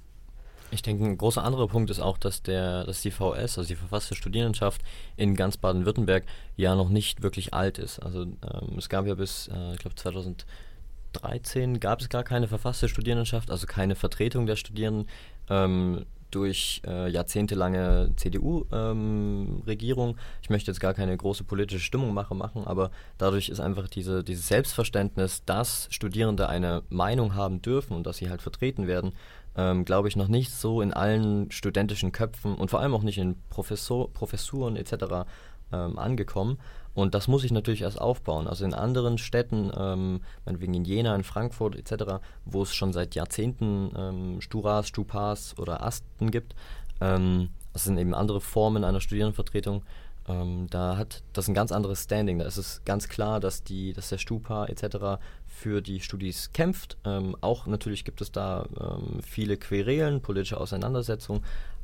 ich 0.71 0.81
denke, 0.81 1.03
ein 1.05 1.17
großer 1.17 1.43
anderer 1.43 1.67
Punkt 1.67 1.89
ist 1.89 1.99
auch, 1.99 2.17
dass 2.17 2.41
der, 2.41 2.85
dass 2.85 3.01
die 3.01 3.11
VS, 3.11 3.57
also 3.57 3.63
die 3.63 3.75
verfasste 3.75 4.15
Studierendenschaft 4.15 4.81
in 5.17 5.35
ganz 5.35 5.57
Baden-Württemberg 5.57 6.23
ja 6.55 6.75
noch 6.75 6.89
nicht 6.89 7.21
wirklich 7.21 7.53
alt 7.53 7.77
ist. 7.77 7.99
Also 7.99 8.23
ähm, 8.23 8.77
es 8.77 8.87
gab 8.87 9.05
ja 9.05 9.15
bis, 9.15 9.49
äh, 9.49 9.73
ich 9.73 9.79
glaube 9.79 9.95
2013 9.95 11.79
gab 11.79 11.99
es 11.99 12.07
gar 12.09 12.23
keine 12.23 12.47
verfasste 12.47 12.87
Studierendenschaft, 12.87 13.51
also 13.51 13.67
keine 13.67 13.95
Vertretung 13.95 14.45
der 14.45 14.55
Studierenden. 14.55 15.07
Ähm, 15.49 16.05
durch 16.31 16.81
äh, 16.87 17.09
jahrzehntelange 17.09 18.11
CDU-Regierung. 18.15 20.09
Ähm, 20.09 20.15
ich 20.41 20.49
möchte 20.49 20.71
jetzt 20.71 20.79
gar 20.79 20.93
keine 20.93 21.15
große 21.15 21.43
politische 21.43 21.81
Stimmung 21.81 22.13
machen, 22.13 22.41
aber 22.65 22.91
dadurch 23.17 23.49
ist 23.49 23.59
einfach 23.59 23.87
diese, 23.87 24.23
dieses 24.23 24.47
Selbstverständnis, 24.47 25.43
dass 25.45 25.87
Studierende 25.91 26.49
eine 26.49 26.83
Meinung 26.89 27.35
haben 27.35 27.61
dürfen 27.61 27.95
und 27.95 28.07
dass 28.07 28.17
sie 28.17 28.29
halt 28.29 28.41
vertreten 28.41 28.87
werden, 28.87 29.13
ähm, 29.55 29.85
glaube 29.85 30.07
ich, 30.07 30.15
noch 30.15 30.27
nicht 30.27 30.51
so 30.51 30.81
in 30.81 30.93
allen 30.93 31.51
studentischen 31.51 32.11
Köpfen 32.11 32.55
und 32.55 32.71
vor 32.71 32.79
allem 32.79 32.93
auch 32.93 33.03
nicht 33.03 33.17
in 33.17 33.35
Professor, 33.49 34.11
Professuren 34.11 34.75
etc. 34.75 35.27
Ähm, 35.71 35.99
angekommen. 35.99 36.57
Und 36.93 37.15
das 37.15 37.27
muss 37.27 37.43
ich 37.43 37.51
natürlich 37.51 37.81
erst 37.81 38.01
aufbauen. 38.01 38.47
Also 38.47 38.65
in 38.65 38.73
anderen 38.73 39.17
Städten, 39.17 39.71
ähm, 39.77 40.21
meinetwegen 40.45 40.73
in 40.73 40.85
Jena, 40.85 41.15
in 41.15 41.23
Frankfurt 41.23 41.75
etc., 41.75 42.21
wo 42.45 42.63
es 42.63 42.75
schon 42.75 42.93
seit 42.93 43.15
Jahrzehnten 43.15 43.91
ähm, 43.97 44.41
Sturas, 44.41 44.87
Stupas 44.87 45.57
oder 45.57 45.83
Asten 45.83 46.31
gibt, 46.31 46.55
ähm, 46.99 47.49
das 47.73 47.85
sind 47.85 47.97
eben 47.97 48.13
andere 48.13 48.41
Formen 48.41 48.83
einer 48.83 48.99
Studierendenvertretung, 48.99 49.83
ähm, 50.27 50.67
da 50.69 50.97
hat 50.97 51.23
das 51.33 51.47
ein 51.47 51.53
ganz 51.53 51.71
anderes 51.71 52.03
Standing. 52.03 52.39
Da 52.39 52.45
ist 52.45 52.57
es 52.57 52.81
ganz 52.85 53.09
klar, 53.09 53.39
dass, 53.39 53.63
die, 53.63 53.93
dass 53.93 54.09
der 54.09 54.17
Stupa 54.17 54.65
etc. 54.65 55.21
für 55.47 55.81
die 55.81 55.99
Studis 55.99 56.51
kämpft. 56.53 56.97
Ähm, 57.05 57.35
auch 57.41 57.65
natürlich 57.65 58.05
gibt 58.05 58.21
es 58.21 58.31
da 58.31 58.65
ähm, 58.79 59.21
viele 59.23 59.57
Querelen, 59.57 60.21
politische 60.21 60.59
Auseinandersetzungen, 60.59 61.43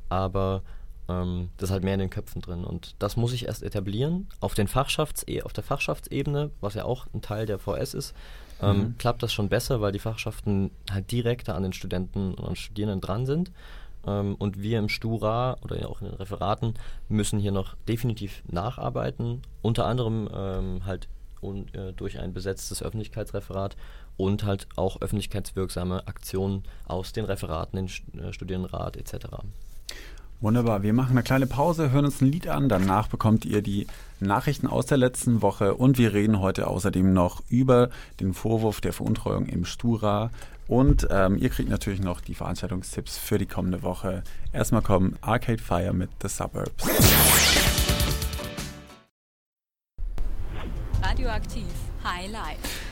aber 0.09 0.61
ähm, 1.09 1.49
das 1.57 1.69
ist 1.69 1.73
halt 1.73 1.83
mehr 1.83 1.93
in 1.93 1.99
den 1.99 2.09
Köpfen 2.09 2.41
drin. 2.41 2.63
Und 2.63 2.95
das 2.99 3.17
muss 3.17 3.33
ich 3.33 3.45
erst 3.45 3.63
etablieren. 3.63 4.27
Auf, 4.39 4.53
den 4.53 4.67
Fachschafts 4.67 5.25
auf 5.43 5.53
der 5.53 5.63
Fachschaftsebene, 5.63 6.51
was 6.61 6.73
ja 6.73 6.85
auch 6.85 7.07
ein 7.13 7.21
Teil 7.21 7.45
der 7.45 7.59
VS 7.59 7.93
ist, 7.93 8.13
ähm, 8.61 8.77
mhm. 8.77 8.97
klappt 8.97 9.23
das 9.23 9.33
schon 9.33 9.49
besser, 9.49 9.81
weil 9.81 9.91
die 9.91 9.99
Fachschaften 9.99 10.71
halt 10.91 11.11
direkter 11.11 11.55
an 11.55 11.63
den 11.63 11.73
Studenten 11.73 12.33
und 12.33 12.57
Studierenden 12.57 13.01
dran 13.01 13.25
sind. 13.25 13.51
Ähm, 14.05 14.35
und 14.35 14.61
wir 14.61 14.79
im 14.79 14.89
Stura 14.89 15.57
oder 15.61 15.89
auch 15.89 16.01
in 16.01 16.07
den 16.07 16.15
Referaten 16.15 16.73
müssen 17.09 17.39
hier 17.39 17.51
noch 17.51 17.75
definitiv 17.87 18.43
nacharbeiten, 18.47 19.41
unter 19.61 19.85
anderem 19.85 20.29
ähm, 20.33 20.85
halt 20.85 21.07
und, 21.41 21.75
äh, 21.75 21.93
durch 21.93 22.19
ein 22.19 22.33
besetztes 22.33 22.81
Öffentlichkeitsreferat 22.81 23.75
und 24.17 24.43
halt 24.43 24.67
auch 24.75 25.01
öffentlichkeitswirksame 25.01 26.07
Aktionen 26.07 26.63
aus 26.85 27.13
den 27.13 27.25
Referaten, 27.25 27.77
den 27.77 28.19
äh, 28.19 28.33
Studierendenrat 28.33 28.97
etc. 28.97 29.27
Wunderbar, 30.39 30.83
wir 30.83 30.93
machen 30.93 31.13
eine 31.13 31.23
kleine 31.23 31.47
Pause, 31.47 31.89
hören 31.89 32.05
uns 32.05 32.21
ein 32.21 32.31
Lied 32.31 32.47
an, 32.47 32.69
danach 32.69 33.07
bekommt 33.07 33.43
ihr 33.43 33.63
die 33.63 33.87
Nachrichten 34.19 34.67
aus 34.67 34.85
der 34.85 34.97
letzten 34.97 35.41
Woche 35.41 35.73
und 35.73 35.97
wir 35.97 36.13
reden 36.13 36.39
heute 36.39 36.67
außerdem 36.67 37.11
noch 37.11 37.41
über 37.49 37.89
den 38.19 38.35
Vorwurf 38.35 38.79
der 38.79 38.93
Veruntreuung 38.93 39.47
im 39.47 39.65
Stura 39.65 40.29
und 40.67 41.07
ähm, 41.09 41.37
ihr 41.39 41.49
kriegt 41.49 41.69
natürlich 41.69 42.01
noch 42.01 42.21
die 42.21 42.35
Veranstaltungstipps 42.35 43.17
für 43.17 43.39
die 43.39 43.47
kommende 43.47 43.81
Woche. 43.81 44.21
Erstmal 44.53 44.83
kommen 44.83 45.17
Arcade 45.21 45.61
Fire 45.61 45.91
mit 45.91 46.11
The 46.21 46.27
Suburbs. 46.27 46.85
Radioaktiv 51.01 51.65
High 52.03 52.31
Life. 52.31 52.86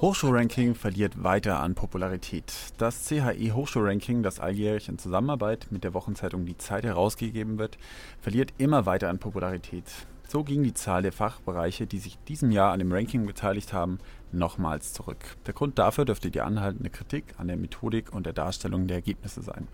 Hochschulranking 0.00 0.74
verliert 0.74 1.22
weiter 1.22 1.60
an 1.60 1.74
Popularität. 1.74 2.52
Das 2.78 3.08
CHE 3.08 3.52
Hochschulranking, 3.52 4.22
das 4.22 4.40
alljährlich 4.40 4.88
in 4.88 4.98
Zusammenarbeit 4.98 5.68
mit 5.70 5.84
der 5.84 5.94
Wochenzeitung 5.94 6.44
Die 6.44 6.58
Zeit 6.58 6.84
herausgegeben 6.84 7.58
wird, 7.58 7.78
verliert 8.20 8.52
immer 8.58 8.84
weiter 8.86 9.08
an 9.08 9.18
Popularität. 9.18 9.84
So 10.28 10.44
ging 10.44 10.62
die 10.62 10.74
Zahl 10.74 11.02
der 11.02 11.12
Fachbereiche, 11.12 11.86
die 11.86 11.98
sich 11.98 12.18
diesem 12.26 12.50
Jahr 12.50 12.72
an 12.72 12.78
dem 12.78 12.92
Ranking 12.92 13.26
beteiligt 13.26 13.72
haben, 13.72 13.98
nochmals 14.32 14.92
zurück. 14.92 15.18
Der 15.46 15.54
Grund 15.54 15.78
dafür 15.78 16.04
dürfte 16.04 16.30
die 16.30 16.40
anhaltende 16.40 16.90
Kritik 16.90 17.34
an 17.38 17.48
der 17.48 17.56
Methodik 17.56 18.12
und 18.12 18.24
der 18.24 18.32
Darstellung 18.32 18.86
der 18.86 18.96
Ergebnisse 18.96 19.42
sein. 19.42 19.68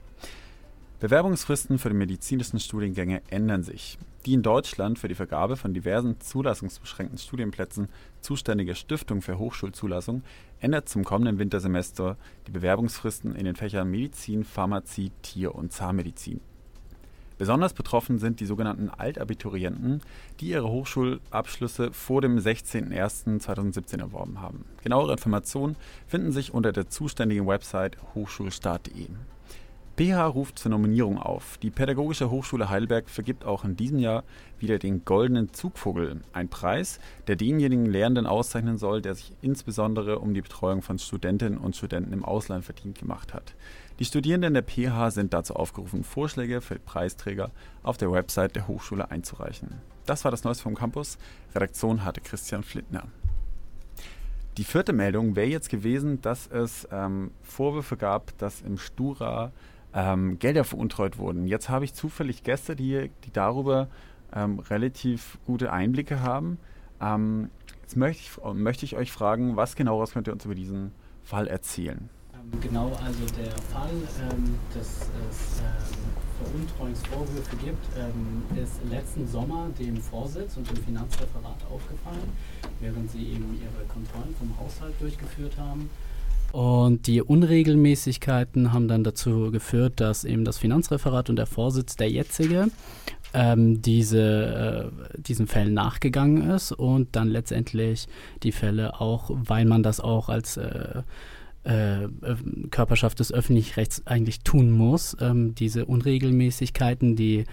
Bewerbungsfristen 1.00 1.78
für 1.78 1.90
die 1.90 1.94
medizinischen 1.94 2.58
Studiengänge 2.58 3.22
ändern 3.30 3.62
sich. 3.62 3.98
Die 4.26 4.34
in 4.34 4.42
Deutschland 4.42 4.98
für 4.98 5.06
die 5.06 5.14
Vergabe 5.14 5.56
von 5.56 5.72
diversen 5.72 6.20
zulassungsbeschränkten 6.20 7.18
Studienplätzen 7.18 7.88
zuständige 8.20 8.74
Stiftung 8.74 9.22
für 9.22 9.38
Hochschulzulassung 9.38 10.22
ändert 10.58 10.88
zum 10.88 11.04
kommenden 11.04 11.38
Wintersemester 11.38 12.16
die 12.48 12.50
Bewerbungsfristen 12.50 13.36
in 13.36 13.44
den 13.44 13.54
Fächern 13.54 13.88
Medizin, 13.88 14.42
Pharmazie, 14.42 15.12
Tier- 15.22 15.54
und 15.54 15.72
Zahnmedizin. 15.72 16.40
Besonders 17.38 17.74
betroffen 17.74 18.18
sind 18.18 18.40
die 18.40 18.46
sogenannten 18.46 18.90
Altabiturienten, 18.90 20.02
die 20.40 20.48
ihre 20.48 20.68
Hochschulabschlüsse 20.68 21.92
vor 21.92 22.22
dem 22.22 22.38
16.01.2017 22.38 24.00
erworben 24.00 24.40
haben. 24.40 24.64
Genauere 24.82 25.12
Informationen 25.12 25.76
finden 26.08 26.32
sich 26.32 26.52
unter 26.52 26.72
der 26.72 26.88
zuständigen 26.88 27.46
Website 27.46 27.96
hochschulstart.de. 28.16 29.06
PH 29.98 30.26
ruft 30.28 30.60
zur 30.60 30.70
Nominierung 30.70 31.18
auf. 31.18 31.58
Die 31.58 31.70
Pädagogische 31.70 32.30
Hochschule 32.30 32.70
Heidelberg 32.70 33.10
vergibt 33.10 33.44
auch 33.44 33.64
in 33.64 33.74
diesem 33.74 33.98
Jahr 33.98 34.22
wieder 34.60 34.78
den 34.78 35.04
Goldenen 35.04 35.52
Zugvogel, 35.52 36.20
ein 36.32 36.48
Preis, 36.48 37.00
der 37.26 37.34
denjenigen 37.34 37.84
Lehrenden 37.84 38.24
auszeichnen 38.24 38.78
soll, 38.78 39.02
der 39.02 39.16
sich 39.16 39.32
insbesondere 39.42 40.20
um 40.20 40.34
die 40.34 40.40
Betreuung 40.40 40.82
von 40.82 41.00
Studentinnen 41.00 41.58
und 41.58 41.74
Studenten 41.74 42.12
im 42.12 42.24
Ausland 42.24 42.64
verdient 42.64 42.96
gemacht 42.96 43.34
hat. 43.34 43.56
Die 43.98 44.04
Studierenden 44.04 44.54
der 44.54 44.62
PH 44.62 45.10
sind 45.10 45.34
dazu 45.34 45.56
aufgerufen, 45.56 46.04
Vorschläge 46.04 46.60
für 46.60 46.78
Preisträger 46.78 47.50
auf 47.82 47.96
der 47.96 48.12
Website 48.12 48.54
der 48.54 48.68
Hochschule 48.68 49.10
einzureichen. 49.10 49.80
Das 50.06 50.22
war 50.22 50.30
das 50.30 50.44
Neueste 50.44 50.62
vom 50.62 50.76
Campus. 50.76 51.18
Redaktion 51.56 52.04
hatte 52.04 52.20
Christian 52.20 52.62
Flittner. 52.62 53.08
Die 54.58 54.64
vierte 54.64 54.92
Meldung 54.92 55.34
wäre 55.34 55.48
jetzt 55.48 55.70
gewesen, 55.70 56.20
dass 56.20 56.46
es 56.46 56.86
ähm, 56.92 57.32
Vorwürfe 57.42 57.96
gab, 57.96 58.38
dass 58.38 58.60
im 58.60 58.78
Stura 58.78 59.50
ähm, 59.98 60.38
Gelder 60.38 60.62
veruntreut 60.62 61.18
wurden. 61.18 61.48
Jetzt 61.48 61.68
habe 61.68 61.84
ich 61.84 61.92
zufällig 61.92 62.44
Gäste, 62.44 62.76
die, 62.76 63.10
die 63.24 63.32
darüber 63.32 63.88
ähm, 64.32 64.60
relativ 64.60 65.38
gute 65.44 65.72
Einblicke 65.72 66.20
haben. 66.20 66.58
Ähm, 67.00 67.50
jetzt 67.82 67.96
möchte 67.96 68.22
ich, 68.22 68.54
möchte 68.54 68.84
ich 68.84 68.96
euch 68.96 69.10
fragen, 69.10 69.56
was 69.56 69.74
genaueres 69.74 70.12
könnt 70.12 70.28
ihr 70.28 70.32
uns 70.32 70.44
über 70.44 70.54
diesen 70.54 70.92
Fall 71.24 71.48
erzählen? 71.48 72.08
Ähm, 72.32 72.60
genau, 72.60 72.92
also 73.04 73.26
der 73.36 73.50
Fall, 73.72 73.90
ähm, 73.90 74.54
dass 74.72 75.10
es 75.30 75.60
ähm, 75.60 76.44
Veruntreuungsvorwürfe 76.44 77.56
gibt, 77.56 77.84
ist 78.56 78.80
letzten 78.88 79.26
Sommer 79.26 79.70
dem 79.76 79.96
Vorsitz 79.96 80.56
und 80.56 80.70
dem 80.70 80.76
Finanzreferat 80.84 81.58
aufgefallen, 81.68 82.30
während 82.78 83.10
sie 83.10 83.32
eben 83.32 83.60
ihre 83.60 83.84
Kontrollen 83.88 84.36
vom 84.38 84.56
Haushalt 84.56 84.94
durchgeführt 85.00 85.58
haben. 85.58 85.90
Und 86.52 87.06
die 87.06 87.20
Unregelmäßigkeiten 87.20 88.72
haben 88.72 88.88
dann 88.88 89.04
dazu 89.04 89.50
geführt, 89.50 90.00
dass 90.00 90.24
eben 90.24 90.44
das 90.44 90.58
Finanzreferat 90.58 91.28
und 91.28 91.36
der 91.36 91.46
Vorsitz, 91.46 91.96
der 91.96 92.10
jetzige, 92.10 92.68
ähm, 93.34 93.82
diese, 93.82 94.90
äh, 95.14 95.20
diesen 95.20 95.46
Fällen 95.46 95.74
nachgegangen 95.74 96.50
ist 96.50 96.72
und 96.72 97.14
dann 97.14 97.28
letztendlich 97.28 98.06
die 98.42 98.52
Fälle 98.52 99.00
auch, 99.00 99.30
weil 99.30 99.66
man 99.66 99.82
das 99.82 100.00
auch 100.00 100.30
als 100.30 100.56
äh, 100.56 101.02
äh, 101.64 102.08
Körperschaft 102.70 103.20
des 103.20 103.32
öffentlichen 103.32 103.74
Rechts 103.74 104.06
eigentlich 104.06 104.40
tun 104.40 104.70
muss, 104.70 105.16
ähm, 105.20 105.54
diese 105.54 105.84
Unregelmäßigkeiten, 105.84 107.16
die 107.16 107.44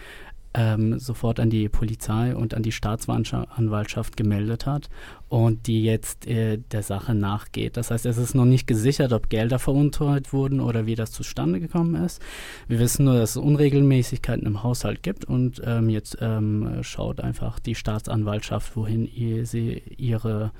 ähm, 0.55 0.97
sofort 0.99 1.39
an 1.39 1.49
die 1.49 1.67
Polizei 1.67 2.33
und 2.33 2.53
an 2.53 2.63
die 2.63 2.71
Staatsanwaltschaft 2.71 4.15
gemeldet 4.15 4.65
hat 4.65 4.89
und 5.27 5.67
die 5.67 5.83
jetzt 5.83 6.25
äh, 6.27 6.57
der 6.57 6.81
Sache 6.81 7.13
nachgeht. 7.13 7.75
Das 7.75 7.91
heißt, 7.91 8.05
es 8.05 8.17
ist 8.17 8.35
noch 8.35 8.45
nicht 8.45 8.65
gesichert, 8.65 9.11
ob 9.11 9.29
Gelder 9.29 9.59
veruntreut 9.59 10.31
wurden 10.31 10.61
oder 10.61 10.85
wie 10.85 10.95
das 10.95 11.11
zustande 11.11 11.59
gekommen 11.59 11.95
ist. 11.95 12.21
Wir 12.67 12.79
wissen 12.79 13.05
nur, 13.05 13.15
dass 13.15 13.31
es 13.31 13.37
Unregelmäßigkeiten 13.37 14.47
im 14.47 14.63
Haushalt 14.63 15.03
gibt 15.03 15.25
und 15.25 15.61
ähm, 15.65 15.89
jetzt 15.89 16.17
ähm, 16.21 16.79
schaut 16.81 17.19
einfach 17.19 17.59
die 17.59 17.75
Staatsanwaltschaft, 17.75 18.75
wohin 18.77 19.05
ihr, 19.13 19.45
sie 19.45 19.83
ihre 19.97 20.51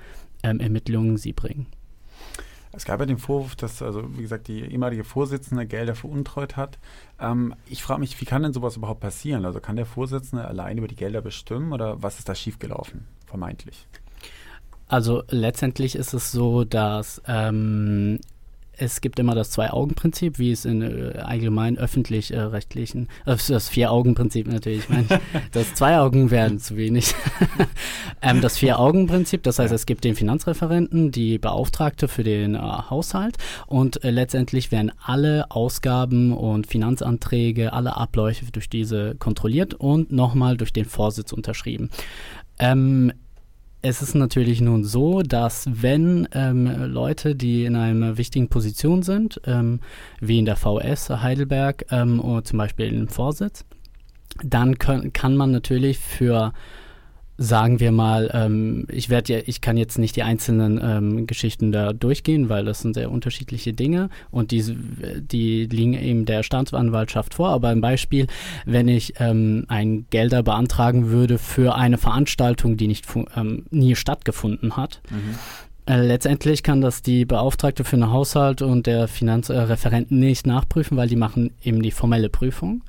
ähm, 0.44 0.60
Ermittlungen 0.60 1.18
sie 1.18 1.34
bringen. 1.34 1.68
Es 2.76 2.86
gab 2.86 3.00
ja 3.00 3.06
den 3.06 3.18
Vorwurf, 3.18 3.56
dass, 3.56 3.82
also 3.82 4.18
wie 4.18 4.22
gesagt, 4.22 4.48
die 4.48 4.62
ehemalige 4.62 5.04
Vorsitzende 5.04 5.66
Gelder 5.66 5.96
veruntreut 5.96 6.58
hat. 6.58 6.78
Ähm, 7.20 7.56
ich 7.68 7.82
frage 7.82 8.02
mich, 8.02 8.20
wie 8.20 8.26
kann 8.26 8.44
denn 8.44 8.54
sowas 8.54 8.76
überhaupt 8.76 9.00
passieren? 9.00 9.46
Also 9.46 9.60
kann 9.60 9.78
der 9.78 9.86
Vorsitzende 9.86 10.46
allein 10.46 10.78
über 10.78 10.88
die 10.88 10.96
Gelder 10.96 11.22
bestimmen 11.22 11.72
oder 11.72 12.02
was 12.04 12.20
ist 12.20 12.28
da 12.28 12.36
schiefgelaufen, 12.36 13.08
vermeintlich? 13.26 13.88
Also 14.88 15.24
letztendlich 15.30 15.96
ist 15.96 16.14
es 16.14 16.32
so, 16.32 16.64
dass 16.64 17.22
ähm, 17.28 18.20
es 18.78 19.02
gibt 19.02 19.20
immer 19.20 19.36
das 19.36 19.52
Zwei-Augen-Prinzip, 19.52 20.40
wie 20.40 20.52
es 20.52 20.66
in 20.66 20.82
äh, 20.82 21.18
allgemein 21.20 21.78
öffentlich-rechtlichen, 21.78 23.08
äh, 23.26 23.36
das 23.48 23.70
Vier-Augen-Prinzip 23.70 24.48
natürlich, 24.48 24.80
ich 24.80 24.90
meine, 24.90 25.08
das 25.52 25.74
Zwei 25.74 26.00
Augen 26.00 26.32
werden 26.32 26.60
zu 26.60 26.78
wenig. 26.78 27.14
ähm, 28.22 28.42
das 28.42 28.58
Vier-Augen-Prinzip, 28.58 29.44
das 29.44 29.60
heißt, 29.60 29.74
es 29.74 29.86
gibt 29.86 30.04
den 30.04 30.16
Finanzreferenten, 30.16 31.12
die 31.12 31.38
Beauftragte 31.38 32.08
für 32.08 32.24
den 32.24 32.56
äh, 32.56 32.60
Haushalt 32.60 33.38
und 33.68 34.04
äh, 34.04 34.12
letztendlich 34.12 34.72
werden 34.72 34.92
alle 35.04 35.52
Ausgaben 35.52 36.34
und 36.34 36.68
Finanzanträge, 36.68 37.74
alle 37.74 37.98
Abläufe 37.98 38.46
durch 38.52 38.70
diese 38.70 39.16
kontrolliert 39.16 39.74
und 39.74 40.12
nochmal 40.12 40.58
durch 40.58 40.74
den 40.74 40.86
Vorsitz 40.86 41.34
unterschrieben. 41.34 41.90
Ähm, 42.60 43.12
es 43.88 44.02
ist 44.02 44.16
natürlich 44.16 44.62
nun 44.62 44.84
so, 44.84 45.22
dass 45.22 45.70
wenn 45.72 46.28
ähm, 46.34 46.92
Leute, 46.92 47.36
die 47.36 47.66
in 47.66 47.76
einer 47.76 48.18
wichtigen 48.18 48.50
Position 48.50 49.04
sind, 49.04 49.40
ähm, 49.46 49.80
wie 50.20 50.40
in 50.40 50.46
der 50.46 50.56
VS 50.56 51.12
Heidelberg 51.12 51.86
ähm, 51.92 52.20
oder 52.20 52.44
zum 52.44 52.58
Beispiel 52.58 52.88
im 52.88 53.08
Vorsitz, 53.08 53.64
dann 54.44 54.80
können, 54.80 55.14
kann 55.14 55.38
man 55.38 55.52
natürlich 55.52 56.00
für 56.00 56.52
sagen 57.38 57.80
wir 57.80 57.92
mal, 57.92 58.30
ähm, 58.34 58.86
ich 58.90 59.10
werde 59.10 59.34
ja, 59.34 59.40
ich 59.46 59.62
kann 59.62 59.78
jetzt 59.78 59.98
nicht 59.98 60.16
die 60.16 60.24
einzelnen 60.24 60.80
ähm, 60.82 61.28
Geschichten 61.28 61.72
da 61.72 61.92
durchgehen, 61.92 62.50
weil 62.50 62.66
das 62.66 62.82
sind 62.82 62.94
sehr 62.94 63.12
unterschiedliche 63.12 63.74
Dinge 63.74 64.10
und 64.32 64.52
die, 64.52 64.64
die 65.20 65.66
liegen 65.66 65.94
eben 65.94 66.26
der 66.26 66.44
Staatsanwaltschaft 66.44 67.34
vor. 67.34 67.50
Aber 67.50 67.70
ein 67.70 67.82
Beispiel, 67.82 68.28
wenn 68.66 68.88
ich 68.88 69.16
ähm, 69.20 69.66
ein 69.68 70.06
Gelder 70.10 70.44
beantragen 70.44 71.10
würde 71.10 71.38
für 71.38 71.76
eine 71.76 71.98
Veranstaltung, 71.98 72.78
die 72.78 72.88
nicht 72.88 73.06
ähm, 73.36 73.66
nie 73.70 73.96
stattgefunden 73.96 74.78
hat. 74.78 75.02
Mhm. 75.10 75.36
Äh, 75.88 76.02
letztendlich 76.02 76.64
kann 76.64 76.82
das 76.82 77.02
die 77.02 77.26
Beauftragte 77.26 77.84
für 77.84 77.98
den 77.98 78.10
Haushalt 78.12 78.62
und 78.62 78.88
der 78.88 79.08
Finanzreferent 79.08 80.12
äh, 80.12 80.16
nicht 80.16 80.48
nachprüfen, 80.48 80.98
weil 80.98 81.08
die 81.08 81.16
machen 81.16 81.52
eben 81.64 81.82
die 81.82 81.92
formelle 81.92 82.30
Prüfung. 82.30 82.82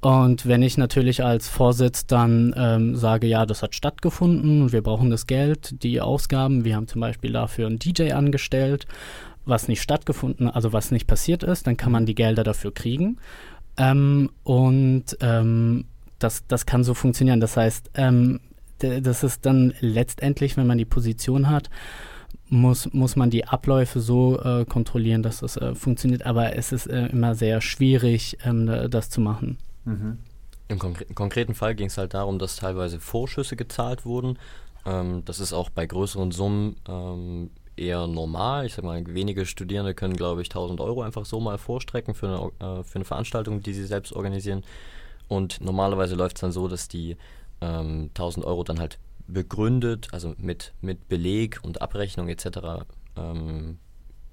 Und 0.00 0.46
wenn 0.46 0.62
ich 0.62 0.78
natürlich 0.78 1.24
als 1.24 1.48
Vorsitz 1.48 2.06
dann 2.06 2.54
ähm, 2.56 2.94
sage, 2.94 3.26
ja, 3.26 3.46
das 3.46 3.62
hat 3.62 3.74
stattgefunden, 3.74 4.70
wir 4.70 4.82
brauchen 4.82 5.10
das 5.10 5.26
Geld, 5.26 5.82
die 5.82 6.00
Ausgaben, 6.00 6.64
wir 6.64 6.76
haben 6.76 6.86
zum 6.86 7.00
Beispiel 7.00 7.32
dafür 7.32 7.66
einen 7.66 7.80
DJ 7.80 8.12
angestellt, 8.12 8.86
was 9.44 9.66
nicht 9.66 9.82
stattgefunden, 9.82 10.48
also 10.48 10.72
was 10.72 10.92
nicht 10.92 11.06
passiert 11.06 11.42
ist, 11.42 11.66
dann 11.66 11.76
kann 11.76 11.90
man 11.90 12.06
die 12.06 12.14
Gelder 12.14 12.44
dafür 12.44 12.72
kriegen. 12.72 13.18
Ähm, 13.76 14.30
und 14.44 15.16
ähm, 15.20 15.86
das, 16.20 16.46
das 16.46 16.66
kann 16.66 16.84
so 16.84 16.94
funktionieren. 16.94 17.40
Das 17.40 17.56
heißt, 17.56 17.90
ähm, 17.94 18.40
das 18.78 19.24
ist 19.24 19.46
dann 19.46 19.74
letztendlich, 19.80 20.56
wenn 20.56 20.66
man 20.68 20.78
die 20.78 20.84
Position 20.84 21.48
hat, 21.48 21.70
muss, 22.48 22.92
muss 22.92 23.16
man 23.16 23.30
die 23.30 23.46
Abläufe 23.46 24.00
so 24.00 24.40
äh, 24.40 24.64
kontrollieren, 24.64 25.22
dass 25.22 25.40
das 25.40 25.56
äh, 25.56 25.74
funktioniert. 25.74 26.24
Aber 26.24 26.56
es 26.56 26.70
ist 26.70 26.86
äh, 26.86 27.06
immer 27.06 27.34
sehr 27.34 27.60
schwierig, 27.60 28.38
ähm, 28.44 28.88
das 28.90 29.10
zu 29.10 29.20
machen. 29.20 29.58
Mhm. 29.88 30.18
Im 30.68 30.78
konkre 30.78 31.06
konkreten 31.14 31.54
Fall 31.54 31.74
ging 31.74 31.86
es 31.86 31.96
halt 31.96 32.14
darum, 32.14 32.38
dass 32.38 32.56
teilweise 32.56 33.00
Vorschüsse 33.00 33.56
gezahlt 33.56 34.04
wurden. 34.04 34.38
Ähm, 34.84 35.24
das 35.24 35.40
ist 35.40 35.52
auch 35.52 35.70
bei 35.70 35.86
größeren 35.86 36.30
Summen 36.30 36.76
ähm, 36.86 37.50
eher 37.76 38.06
normal. 38.06 38.66
Ich 38.66 38.74
sag 38.74 38.84
mal, 38.84 39.02
wenige 39.06 39.46
Studierende 39.46 39.94
können, 39.94 40.14
glaube 40.14 40.42
ich, 40.42 40.48
1000 40.48 40.80
Euro 40.80 41.02
einfach 41.02 41.24
so 41.24 41.40
mal 41.40 41.58
vorstrecken 41.58 42.14
für 42.14 42.52
eine, 42.60 42.80
äh, 42.80 42.84
für 42.84 42.96
eine 42.96 43.04
Veranstaltung, 43.04 43.62
die 43.62 43.72
sie 43.72 43.86
selbst 43.86 44.12
organisieren. 44.12 44.62
Und 45.26 45.60
normalerweise 45.60 46.14
läuft 46.14 46.36
es 46.36 46.40
dann 46.40 46.52
so, 46.52 46.68
dass 46.68 46.88
die 46.88 47.16
ähm, 47.60 48.10
1000 48.14 48.44
Euro 48.44 48.64
dann 48.64 48.78
halt 48.78 48.98
begründet, 49.26 50.08
also 50.12 50.34
mit, 50.38 50.72
mit 50.80 51.08
Beleg 51.08 51.60
und 51.62 51.82
Abrechnung 51.82 52.28
etc. 52.28 52.86
Ähm, 53.16 53.78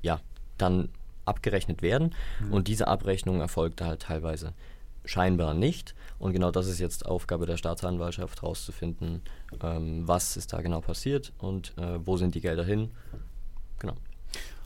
ja, 0.01 0.19
dann 0.57 0.89
abgerechnet 1.25 1.81
werden. 1.81 2.13
Mhm. 2.39 2.53
Und 2.53 2.67
diese 2.67 2.87
Abrechnung 2.87 3.41
erfolgt 3.41 3.81
halt 3.81 4.03
teilweise 4.03 4.53
scheinbar 5.05 5.53
nicht. 5.53 5.95
Und 6.19 6.33
genau 6.33 6.51
das 6.51 6.67
ist 6.67 6.79
jetzt 6.79 7.05
Aufgabe 7.05 7.45
der 7.45 7.57
Staatsanwaltschaft, 7.57 8.41
herauszufinden, 8.41 9.21
ähm, 9.61 10.07
was 10.07 10.37
ist 10.37 10.53
da 10.53 10.61
genau 10.61 10.81
passiert 10.81 11.33
und 11.37 11.73
äh, 11.77 11.99
wo 12.05 12.17
sind 12.17 12.35
die 12.35 12.41
Gelder 12.41 12.63
hin. 12.63 12.91
Genau. 13.79 13.95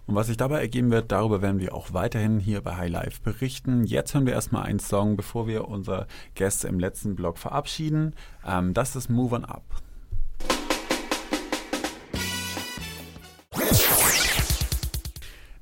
Und 0.05 0.15
was 0.15 0.25
sich 0.25 0.37
dabei 0.37 0.59
ergeben 0.59 0.89
wird, 0.89 1.11
darüber 1.11 1.43
werden 1.43 1.59
wir 1.59 1.75
auch 1.75 1.93
weiterhin 1.93 2.39
hier 2.39 2.61
bei 2.61 2.75
High 2.75 2.89
Life 2.89 3.21
berichten. 3.21 3.83
Jetzt 3.83 4.15
hören 4.15 4.25
wir 4.25 4.33
erstmal 4.33 4.63
einen 4.63 4.79
Song, 4.79 5.15
bevor 5.15 5.47
wir 5.47 5.67
unsere 5.67 6.07
Gäste 6.33 6.67
im 6.67 6.79
letzten 6.79 7.15
Blog 7.15 7.37
verabschieden. 7.37 8.15
Ähm, 8.43 8.73
das 8.73 8.95
ist 8.95 9.09
Move 9.09 9.35
On 9.35 9.45
Up. 9.45 9.63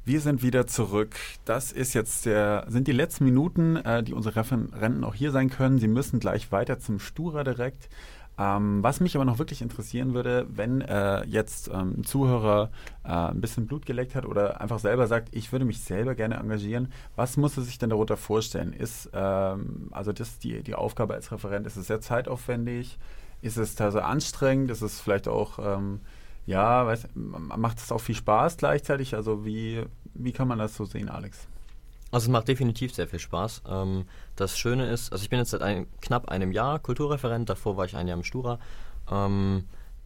Wir 0.07 0.21
sind 0.21 0.41
wieder 0.41 0.67
zurück. 0.67 1.17
Das 1.43 1.73
ist 1.73 1.93
jetzt 1.93 2.25
der, 2.25 2.63
sind 2.69 2.87
die 2.87 2.93
letzten 2.93 3.25
Minuten, 3.25 3.75
äh, 3.75 4.01
die 4.03 4.13
unsere 4.13 4.37
Referenten 4.37 5.03
auch 5.03 5.13
hier 5.13 5.31
sein 5.31 5.49
können. 5.49 5.79
Sie 5.79 5.89
müssen 5.89 6.21
gleich 6.21 6.49
weiter 6.53 6.79
zum 6.79 6.99
Stura 6.99 7.43
direkt. 7.43 7.89
Ähm, 8.37 8.81
was 8.81 9.01
mich 9.01 9.17
aber 9.17 9.25
noch 9.25 9.37
wirklich 9.37 9.61
interessieren 9.61 10.13
würde, 10.13 10.47
wenn 10.47 10.79
äh, 10.79 11.25
jetzt 11.25 11.67
ähm, 11.67 11.95
ein 11.97 12.03
Zuhörer 12.05 12.69
äh, 13.03 13.09
ein 13.09 13.41
bisschen 13.41 13.67
Blut 13.67 13.85
geleckt 13.85 14.15
hat 14.15 14.25
oder 14.25 14.61
einfach 14.61 14.79
selber 14.79 15.07
sagt, 15.07 15.27
ich 15.35 15.51
würde 15.51 15.65
mich 15.65 15.81
selber 15.81 16.15
gerne 16.15 16.35
engagieren, 16.35 16.93
was 17.17 17.35
muss 17.35 17.57
er 17.57 17.63
sich 17.63 17.77
denn 17.77 17.89
darunter 17.89 18.15
vorstellen? 18.15 18.71
Ist 18.71 19.09
ähm, 19.13 19.89
also 19.91 20.13
das 20.13 20.39
die, 20.39 20.63
die 20.63 20.75
Aufgabe 20.75 21.15
als 21.15 21.33
Referent, 21.33 21.67
ist 21.67 21.75
es 21.75 21.87
sehr 21.87 21.99
zeitaufwendig? 21.99 22.97
Ist 23.41 23.57
es 23.57 23.75
da 23.75 23.91
so 23.91 23.99
anstrengend? 23.99 24.71
Ist 24.71 24.83
es 24.83 25.01
vielleicht 25.01 25.27
auch 25.27 25.59
ähm, 25.59 25.99
ja, 26.47 26.87
weiß, 26.87 27.09
macht 27.13 27.77
es 27.77 27.91
auch 27.91 27.99
viel 27.99 28.15
Spaß 28.15 28.57
gleichzeitig? 28.57 29.13
Also 29.13 29.45
wie, 29.45 29.83
wie 30.13 30.31
kann 30.31 30.47
man 30.47 30.57
das 30.57 30.75
so 30.75 30.85
sehen, 30.85 31.09
Alex? 31.09 31.47
Also 32.09 32.25
es 32.25 32.31
macht 32.31 32.47
definitiv 32.47 32.95
sehr 32.95 33.07
viel 33.07 33.19
Spaß. 33.19 33.63
Ähm, 33.69 34.05
das 34.37 34.57
Schöne 34.57 34.89
ist, 34.89 35.11
also 35.11 35.21
ich 35.21 35.29
bin 35.29 35.39
jetzt 35.39 35.51
seit 35.51 35.61
ein, 35.61 35.87
knapp 36.01 36.29
einem 36.29 36.53
Jahr 36.53 36.79
Kulturreferent, 36.79 37.49
davor 37.49 37.75
war 37.75 37.83
ich 37.83 37.97
ein 37.97 38.07
Jahr 38.07 38.17
im 38.17 38.23
Stura. 38.23 38.59
Ähm, 39.11 39.65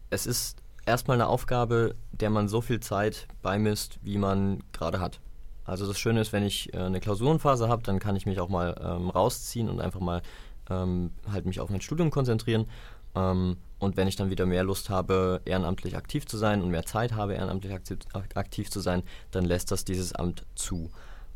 es 0.09 0.25
ist 0.25 0.57
erstmal 0.87 1.15
eine 1.15 1.27
Aufgabe, 1.27 1.95
der 2.11 2.31
man 2.31 2.47
so 2.47 2.59
viel 2.59 2.79
Zeit 2.79 3.27
beimisst, 3.43 3.99
wie 4.01 4.17
man 4.17 4.63
gerade 4.73 4.99
hat. 4.99 5.21
Also 5.63 5.85
das 5.85 5.99
Schöne 5.99 6.21
ist, 6.21 6.33
wenn 6.33 6.43
ich 6.43 6.73
äh, 6.73 6.77
eine 6.79 6.99
Klausurenphase 6.99 7.69
habe, 7.69 7.83
dann 7.83 7.99
kann 7.99 8.15
ich 8.15 8.25
mich 8.25 8.39
auch 8.39 8.49
mal 8.49 8.75
ähm, 8.83 9.11
rausziehen 9.11 9.69
und 9.69 9.79
einfach 9.79 9.99
mal 9.99 10.23
ähm, 10.71 11.11
halt 11.31 11.45
mich 11.45 11.59
auf 11.59 11.69
mein 11.69 11.81
Studium 11.81 12.09
konzentrieren. 12.09 12.65
Ähm, 13.13 13.57
und 13.81 13.97
wenn 13.97 14.07
ich 14.07 14.15
dann 14.15 14.29
wieder 14.29 14.45
mehr 14.45 14.63
Lust 14.63 14.91
habe, 14.91 15.41
ehrenamtlich 15.43 15.97
aktiv 15.97 16.27
zu 16.27 16.37
sein 16.37 16.61
und 16.61 16.69
mehr 16.69 16.85
Zeit 16.85 17.13
habe, 17.13 17.33
ehrenamtlich 17.33 17.73
aktiv, 17.73 17.97
aktiv 18.35 18.69
zu 18.69 18.79
sein, 18.79 19.01
dann 19.31 19.43
lässt 19.43 19.71
das 19.71 19.83
dieses 19.83 20.13
Amt 20.13 20.45
zu. 20.53 20.91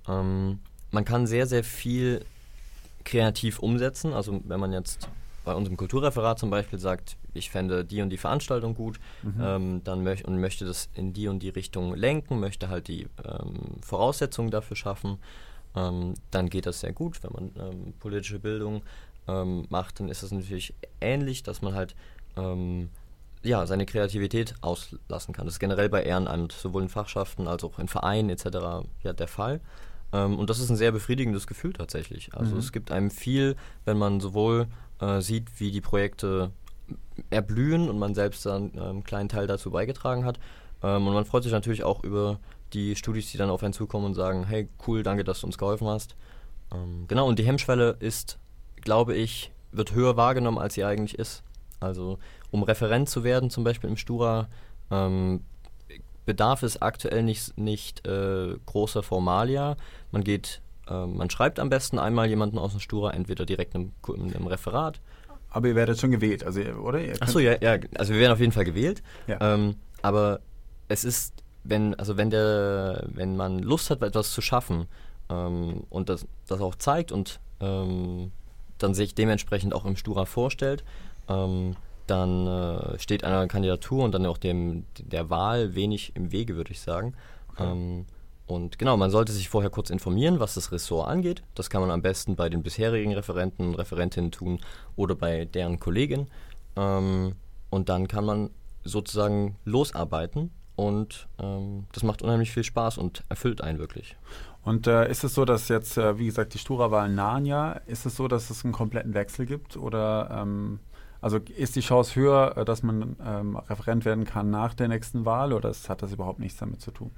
Ähm, 0.07 0.59
man 0.91 1.05
kann 1.05 1.25
sehr, 1.25 1.47
sehr 1.47 1.63
viel 1.63 2.23
kreativ 3.03 3.57
umsetzen. 3.57 4.13
Also 4.13 4.41
wenn 4.45 4.59
man 4.59 4.73
jetzt 4.73 5.09
bei 5.43 5.55
unserem 5.55 5.75
Kulturreferat 5.75 6.37
zum 6.37 6.51
Beispiel 6.51 6.77
sagt, 6.77 7.17
ich 7.33 7.49
fände 7.49 7.83
die 7.83 8.03
und 8.03 8.11
die 8.11 8.17
Veranstaltung 8.17 8.75
gut, 8.75 8.99
mhm. 9.23 9.41
ähm, 9.41 9.81
dann 9.83 10.03
möch 10.03 10.23
und 10.23 10.39
möchte 10.39 10.65
das 10.65 10.89
in 10.93 11.13
die 11.13 11.27
und 11.27 11.39
die 11.39 11.49
Richtung 11.49 11.95
lenken, 11.95 12.39
möchte 12.39 12.69
halt 12.69 12.87
die 12.87 13.07
ähm, 13.23 13.81
Voraussetzungen 13.81 14.51
dafür 14.51 14.77
schaffen, 14.77 15.17
ähm, 15.75 16.13
dann 16.29 16.49
geht 16.51 16.67
das 16.67 16.81
sehr 16.81 16.93
gut. 16.93 17.23
Wenn 17.23 17.31
man 17.33 17.51
ähm, 17.59 17.93
politische 17.99 18.37
Bildung 18.37 18.83
ähm, 19.27 19.65
macht, 19.69 19.99
dann 19.99 20.09
ist 20.09 20.21
das 20.21 20.31
natürlich 20.31 20.75
ähnlich, 21.01 21.41
dass 21.41 21.63
man 21.63 21.73
halt 21.73 21.95
ähm, 22.37 22.89
ja, 23.43 23.65
seine 23.67 23.85
Kreativität 23.85 24.55
auslassen 24.61 25.33
kann. 25.33 25.45
Das 25.45 25.55
ist 25.55 25.59
generell 25.59 25.89
bei 25.89 26.03
Ehrenamt, 26.03 26.51
sowohl 26.51 26.83
in 26.83 26.89
Fachschaften 26.89 27.47
als 27.47 27.63
auch 27.63 27.77
in 27.79 27.87
Vereinen 27.87 28.29
etc. 28.29 28.87
Ja, 29.03 29.13
der 29.13 29.27
Fall. 29.27 29.61
Ähm, 30.11 30.39
und 30.39 30.49
das 30.49 30.59
ist 30.59 30.69
ein 30.69 30.75
sehr 30.75 30.91
befriedigendes 30.91 31.47
Gefühl 31.47 31.73
tatsächlich. 31.73 32.33
Also 32.33 32.53
mhm. 32.53 32.59
es 32.59 32.71
gibt 32.71 32.91
einem 32.91 33.11
viel, 33.11 33.55
wenn 33.85 33.97
man 33.97 34.19
sowohl 34.19 34.67
äh, 34.99 35.21
sieht, 35.21 35.59
wie 35.59 35.71
die 35.71 35.81
Projekte 35.81 36.51
erblühen 37.29 37.89
und 37.89 37.99
man 37.99 38.15
selbst 38.15 38.45
dann 38.45 38.73
äh, 38.75 38.81
einen 38.81 39.03
kleinen 39.03 39.29
Teil 39.29 39.47
dazu 39.47 39.71
beigetragen 39.71 40.25
hat. 40.25 40.39
Ähm, 40.83 41.07
und 41.07 41.13
man 41.13 41.25
freut 41.25 41.43
sich 41.43 41.51
natürlich 41.51 41.83
auch 41.83 42.03
über 42.03 42.39
die 42.73 42.95
Studis, 42.95 43.31
die 43.31 43.37
dann 43.37 43.49
auf 43.49 43.63
einen 43.63 43.73
zukommen 43.73 44.05
und 44.05 44.13
sagen, 44.15 44.45
hey, 44.45 44.67
cool, 44.87 45.03
danke, 45.03 45.23
dass 45.23 45.41
du 45.41 45.47
uns 45.47 45.57
geholfen 45.57 45.87
hast. 45.87 46.15
Ähm, 46.73 47.05
genau, 47.07 47.27
und 47.27 47.39
die 47.39 47.45
Hemmschwelle 47.45 47.95
ist, 47.99 48.39
glaube 48.81 49.15
ich, 49.15 49.51
wird 49.71 49.93
höher 49.93 50.17
wahrgenommen, 50.17 50.57
als 50.57 50.73
sie 50.73 50.83
eigentlich 50.83 51.17
ist. 51.19 51.43
Also 51.85 52.17
um 52.51 52.63
Referent 52.63 53.09
zu 53.09 53.23
werden, 53.23 53.49
zum 53.49 53.63
Beispiel 53.63 53.89
im 53.89 53.97
Stura, 53.97 54.47
ähm, 54.91 55.41
bedarf 56.25 56.63
es 56.63 56.81
aktuell 56.81 57.23
nicht, 57.23 57.57
nicht 57.57 58.05
äh, 58.07 58.55
großer 58.65 59.03
Formalia. 59.03 59.77
Man 60.11 60.23
geht, 60.23 60.61
äh, 60.89 61.05
man 61.05 61.29
schreibt 61.29 61.59
am 61.59 61.69
besten 61.69 61.99
einmal 61.99 62.27
jemanden 62.27 62.57
aus 62.57 62.71
dem 62.71 62.79
Stura, 62.79 63.11
entweder 63.11 63.45
direkt 63.45 63.75
im, 63.75 63.91
im 64.07 64.47
Referat. 64.47 64.99
Aber 65.49 65.69
ihr 65.69 65.75
werdet 65.75 65.99
schon 65.99 66.11
gewählt, 66.11 66.43
also 66.43 66.59
oder? 66.61 66.99
Achso, 67.21 67.39
ja, 67.39 67.55
ja, 67.61 67.77
also 67.97 68.13
wir 68.13 68.19
werden 68.19 68.33
auf 68.33 68.39
jeden 68.41 68.51
Fall 68.51 68.65
gewählt. 68.65 69.01
Ja. 69.27 69.37
Ähm, 69.39 69.75
aber 70.01 70.41
es 70.89 71.05
ist, 71.05 71.33
wenn, 71.63 71.95
also 71.95 72.17
wenn 72.17 72.29
der, 72.29 73.05
wenn 73.07 73.37
man 73.37 73.59
Lust 73.59 73.89
hat, 73.89 74.01
etwas 74.01 74.31
zu 74.33 74.41
schaffen 74.41 74.87
ähm, 75.29 75.85
und 75.89 76.09
das, 76.09 76.27
das 76.47 76.59
auch 76.59 76.75
zeigt 76.75 77.11
und 77.11 77.39
ähm, 77.61 78.31
dann 78.77 78.93
sich 78.93 79.15
dementsprechend 79.15 79.73
auch 79.73 79.85
im 79.85 79.95
Stura 79.95 80.25
vorstellt, 80.25 80.83
ähm, 81.29 81.75
dann 82.07 82.47
äh, 82.47 82.99
steht 82.99 83.23
einer 83.23 83.47
Kandidatur 83.47 84.03
und 84.03 84.13
dann 84.13 84.25
auch 84.25 84.37
dem, 84.37 84.85
der 84.99 85.29
Wahl 85.29 85.75
wenig 85.75 86.15
im 86.15 86.31
Wege, 86.31 86.55
würde 86.55 86.71
ich 86.71 86.81
sagen. 86.81 87.15
Okay. 87.53 87.63
Ähm, 87.63 88.05
und 88.47 88.77
genau, 88.77 88.95
man 88.95 89.09
sollte 89.09 89.31
sich 89.31 89.49
vorher 89.49 89.71
kurz 89.71 89.89
informieren, 89.89 90.39
was 90.39 90.53
das 90.53 90.71
Ressort 90.71 91.07
angeht. 91.07 91.41
Das 91.55 91.69
kann 91.69 91.81
man 91.81 91.89
am 91.89 92.03
besten 92.03 92.35
bei 92.35 92.47
den 92.47 92.61
bisherigen 92.61 93.13
Referenten 93.13 93.69
und 93.69 93.75
Referentinnen 93.75 94.31
tun 94.31 94.59
oder 94.95 95.15
bei 95.15 95.45
deren 95.45 95.79
Kollegin. 95.79 96.27
Ähm, 96.75 97.33
und 97.71 97.89
dann 97.89 98.07
kann 98.07 98.25
man 98.25 98.51
sozusagen 98.83 99.55
losarbeiten 99.65 100.51
und 100.75 101.27
ähm, 101.39 101.85
das 101.91 102.03
macht 102.03 102.21
unheimlich 102.21 102.51
viel 102.51 102.63
Spaß 102.63 102.99
und 102.99 103.23
erfüllt 103.29 103.61
einen 103.61 103.79
wirklich. 103.79 104.15
Und 104.61 104.85
äh, 104.85 105.09
ist 105.09 105.23
es 105.23 105.33
so, 105.33 105.43
dass 105.45 105.67
jetzt, 105.69 105.97
äh, 105.97 106.19
wie 106.19 106.25
gesagt, 106.25 106.53
die 106.53 106.59
Stura-Wahlen 106.59 107.15
nahen 107.15 107.45
ja, 107.47 107.71
ist 107.87 108.05
es 108.05 108.15
so, 108.15 108.27
dass 108.27 108.51
es 108.51 108.63
einen 108.63 108.73
kompletten 108.73 109.15
Wechsel 109.15 109.47
gibt 109.47 109.75
oder 109.75 110.29
ähm 110.31 110.79
also 111.21 111.37
ist 111.37 111.75
die 111.75 111.81
Chance 111.81 112.15
höher, 112.15 112.57
äh, 112.57 112.65
dass 112.65 112.83
man 112.83 113.15
ähm, 113.23 113.55
Referent 113.57 114.05
werden 114.05 114.25
kann 114.25 114.49
nach 114.49 114.73
der 114.73 114.87
nächsten 114.87 115.25
Wahl 115.25 115.53
oder 115.53 115.73
hat 115.87 116.01
das 116.01 116.11
überhaupt 116.13 116.39
nichts 116.39 116.59
damit 116.59 116.81
zu 116.81 116.91
tun? 116.91 117.11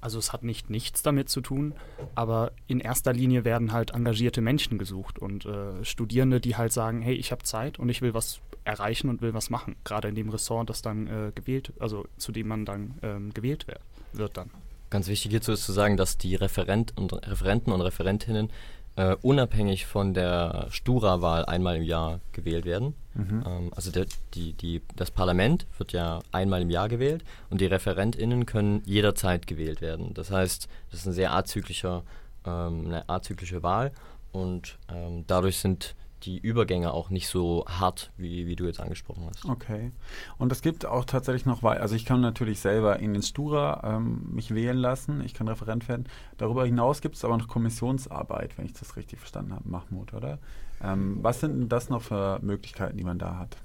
Also 0.00 0.18
es 0.18 0.32
hat 0.32 0.44
nicht 0.44 0.70
nichts 0.70 1.02
damit 1.02 1.28
zu 1.28 1.40
tun, 1.40 1.74
aber 2.14 2.52
in 2.68 2.78
erster 2.78 3.12
Linie 3.12 3.44
werden 3.44 3.72
halt 3.72 3.90
engagierte 3.90 4.40
Menschen 4.40 4.78
gesucht 4.78 5.18
und 5.18 5.44
äh, 5.44 5.84
Studierende, 5.84 6.40
die 6.40 6.56
halt 6.56 6.72
sagen, 6.72 7.02
hey, 7.02 7.14
ich 7.14 7.32
habe 7.32 7.42
Zeit 7.42 7.80
und 7.80 7.88
ich 7.88 8.00
will 8.00 8.14
was 8.14 8.40
erreichen 8.64 9.08
und 9.08 9.22
will 9.22 9.34
was 9.34 9.50
machen, 9.50 9.74
gerade 9.82 10.08
in 10.08 10.14
dem 10.14 10.28
Ressort, 10.28 10.70
das 10.70 10.82
dann 10.82 11.08
äh, 11.08 11.32
gewählt, 11.34 11.72
also 11.80 12.06
zu 12.16 12.30
dem 12.30 12.46
man 12.46 12.64
dann 12.64 12.94
ähm, 13.02 13.34
gewählt 13.34 13.66
wird, 13.66 13.80
wird 14.12 14.36
dann. 14.36 14.50
Ganz 14.90 15.08
wichtig 15.08 15.30
hierzu 15.32 15.52
ist 15.52 15.64
zu 15.64 15.72
sagen, 15.72 15.96
dass 15.96 16.16
die 16.16 16.34
Referent 16.34 16.96
und 16.96 17.12
Referenten 17.12 17.72
und 17.72 17.80
Referentinnen 17.80 18.50
äh, 18.98 19.16
unabhängig 19.22 19.86
von 19.86 20.12
der 20.12 20.66
Stura-Wahl 20.70 21.44
einmal 21.44 21.76
im 21.76 21.84
Jahr 21.84 22.18
gewählt 22.32 22.64
werden. 22.64 22.94
Mhm. 23.14 23.44
Ähm, 23.46 23.72
also 23.74 23.92
der, 23.92 24.06
die, 24.34 24.54
die, 24.54 24.82
das 24.96 25.12
Parlament 25.12 25.66
wird 25.78 25.92
ja 25.92 26.18
einmal 26.32 26.62
im 26.62 26.70
Jahr 26.70 26.88
gewählt 26.88 27.22
und 27.48 27.60
die 27.60 27.66
ReferentInnen 27.66 28.44
können 28.44 28.82
jederzeit 28.86 29.46
gewählt 29.46 29.80
werden. 29.80 30.14
Das 30.14 30.32
heißt, 30.32 30.68
das 30.90 31.00
ist 31.00 31.06
ein 31.06 31.12
sehr 31.12 31.32
azyklischer, 31.32 32.02
ähm, 32.44 32.86
eine 32.86 33.08
azyklische 33.08 33.62
Wahl 33.62 33.92
und 34.32 34.78
ähm, 34.92 35.22
dadurch 35.28 35.58
sind 35.58 35.94
die 36.22 36.38
Übergänge 36.38 36.92
auch 36.92 37.10
nicht 37.10 37.28
so 37.28 37.64
hart, 37.68 38.12
wie, 38.16 38.46
wie 38.46 38.56
du 38.56 38.64
jetzt 38.64 38.80
angesprochen 38.80 39.24
hast. 39.28 39.44
Okay. 39.44 39.92
Und 40.38 40.52
es 40.52 40.62
gibt 40.62 40.84
auch 40.86 41.04
tatsächlich 41.04 41.46
noch, 41.46 41.62
also 41.62 41.94
ich 41.94 42.04
kann 42.04 42.20
natürlich 42.20 42.60
selber 42.60 42.98
in 42.98 43.12
den 43.12 43.22
Stura 43.22 43.96
ähm, 43.96 44.28
mich 44.32 44.54
wählen 44.54 44.76
lassen, 44.76 45.22
ich 45.24 45.34
kann 45.34 45.48
Referent 45.48 45.88
werden. 45.88 46.06
Darüber 46.36 46.64
hinaus 46.64 47.00
gibt 47.00 47.16
es 47.16 47.24
aber 47.24 47.36
noch 47.36 47.48
Kommissionsarbeit, 47.48 48.58
wenn 48.58 48.66
ich 48.66 48.72
das 48.72 48.96
richtig 48.96 49.18
verstanden 49.18 49.52
habe, 49.54 49.68
Mahmoud, 49.68 50.14
oder? 50.14 50.38
Ähm, 50.82 51.18
was 51.22 51.40
sind 51.40 51.58
denn 51.58 51.68
das 51.68 51.88
noch 51.88 52.02
für 52.02 52.38
Möglichkeiten, 52.42 52.96
die 52.96 53.04
man 53.04 53.18
da 53.18 53.38
hat? 53.38 53.56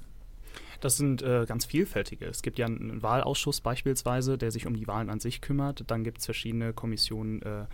Das 0.83 0.97
sind 0.97 1.21
äh, 1.21 1.45
ganz 1.47 1.63
vielfältige. 1.65 2.25
Es 2.25 2.41
gibt 2.41 2.59
ja 2.59 2.65
einen 2.65 3.01
Wahlausschuss 3.01 3.61
beispielsweise, 3.61 4.37
der 4.37 4.51
sich 4.51 4.67
um 4.67 4.75
die 4.75 4.85
Wahlen 4.85 5.09
an 5.09 5.21
sich 5.21 5.39
kümmert. 5.39 5.85
Dann 5.87 6.03
gibt 6.03 6.17
es 6.17 6.25
verschiedene 6.25 6.73
Kommissionen, 6.73 7.41
äh, 7.41 7.65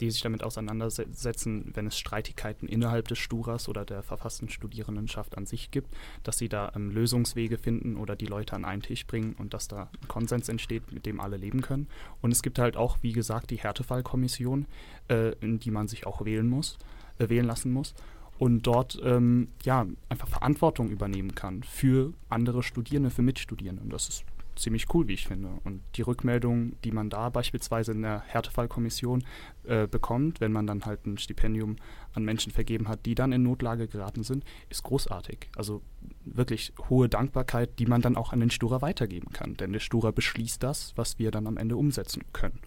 die 0.00 0.10
sich 0.10 0.22
damit 0.22 0.42
auseinandersetzen, 0.42 1.70
wenn 1.74 1.86
es 1.86 1.98
Streitigkeiten 1.98 2.68
innerhalb 2.68 3.08
des 3.08 3.18
Sturas 3.18 3.68
oder 3.68 3.84
der 3.84 4.02
verfassten 4.02 4.48
Studierendenschaft 4.48 5.36
an 5.36 5.46
sich 5.46 5.70
gibt, 5.70 5.94
dass 6.22 6.38
sie 6.38 6.48
da 6.48 6.72
ähm, 6.74 6.90
Lösungswege 6.90 7.58
finden 7.58 7.96
oder 7.96 8.16
die 8.16 8.26
Leute 8.26 8.54
an 8.54 8.64
einen 8.64 8.82
Tisch 8.82 9.06
bringen 9.06 9.34
und 9.38 9.54
dass 9.54 9.68
da 9.68 9.90
ein 10.02 10.08
Konsens 10.08 10.48
entsteht, 10.48 10.92
mit 10.92 11.06
dem 11.06 11.20
alle 11.20 11.36
leben 11.36 11.62
können. 11.62 11.88
Und 12.20 12.32
es 12.32 12.42
gibt 12.42 12.58
halt 12.58 12.76
auch, 12.76 12.98
wie 13.02 13.12
gesagt, 13.12 13.50
die 13.50 13.56
Härtefallkommission, 13.56 14.66
äh, 15.08 15.32
in 15.40 15.58
die 15.58 15.70
man 15.70 15.88
sich 15.88 16.06
auch 16.06 16.24
wählen 16.24 16.48
muss, 16.48 16.78
äh, 17.18 17.28
wählen 17.28 17.46
lassen 17.46 17.72
muss 17.72 17.94
und 18.38 18.66
dort 18.66 19.00
ähm, 19.02 19.48
ja 19.64 19.86
einfach 20.08 20.28
Verantwortung 20.28 20.90
übernehmen 20.90 21.34
kann 21.34 21.62
für 21.62 22.12
andere 22.28 22.62
Studierende, 22.62 23.10
für 23.10 23.22
Mitstudierende. 23.22 23.82
Und 23.82 23.92
das 23.92 24.08
ist 24.08 24.24
ziemlich 24.56 24.92
cool, 24.94 25.08
wie 25.08 25.14
ich 25.14 25.26
finde. 25.26 25.60
Und 25.64 25.82
die 25.94 26.02
Rückmeldung, 26.02 26.80
die 26.82 26.92
man 26.92 27.10
da 27.10 27.28
beispielsweise 27.28 27.92
in 27.92 28.02
der 28.02 28.22
Härtefallkommission 28.26 29.24
äh, 29.64 29.86
bekommt, 29.86 30.40
wenn 30.40 30.52
man 30.52 30.66
dann 30.66 30.84
halt 30.84 31.06
ein 31.06 31.18
Stipendium 31.18 31.76
an 32.12 32.24
Menschen 32.24 32.52
vergeben 32.52 32.88
hat, 32.88 33.06
die 33.06 33.14
dann 33.14 33.32
in 33.32 33.42
Notlage 33.42 33.88
geraten 33.88 34.24
sind, 34.24 34.44
ist 34.68 34.82
großartig. 34.82 35.50
Also 35.56 35.82
wirklich 36.24 36.72
hohe 36.88 37.08
Dankbarkeit, 37.08 37.78
die 37.78 37.86
man 37.86 38.02
dann 38.02 38.16
auch 38.16 38.32
an 38.32 38.40
den 38.40 38.50
Stura 38.50 38.82
weitergeben 38.82 39.32
kann. 39.32 39.54
Denn 39.54 39.72
der 39.72 39.80
Stura 39.80 40.10
beschließt 40.10 40.62
das, 40.62 40.92
was 40.96 41.18
wir 41.18 41.30
dann 41.30 41.46
am 41.46 41.56
Ende 41.56 41.76
umsetzen 41.76 42.22
können. 42.32 42.58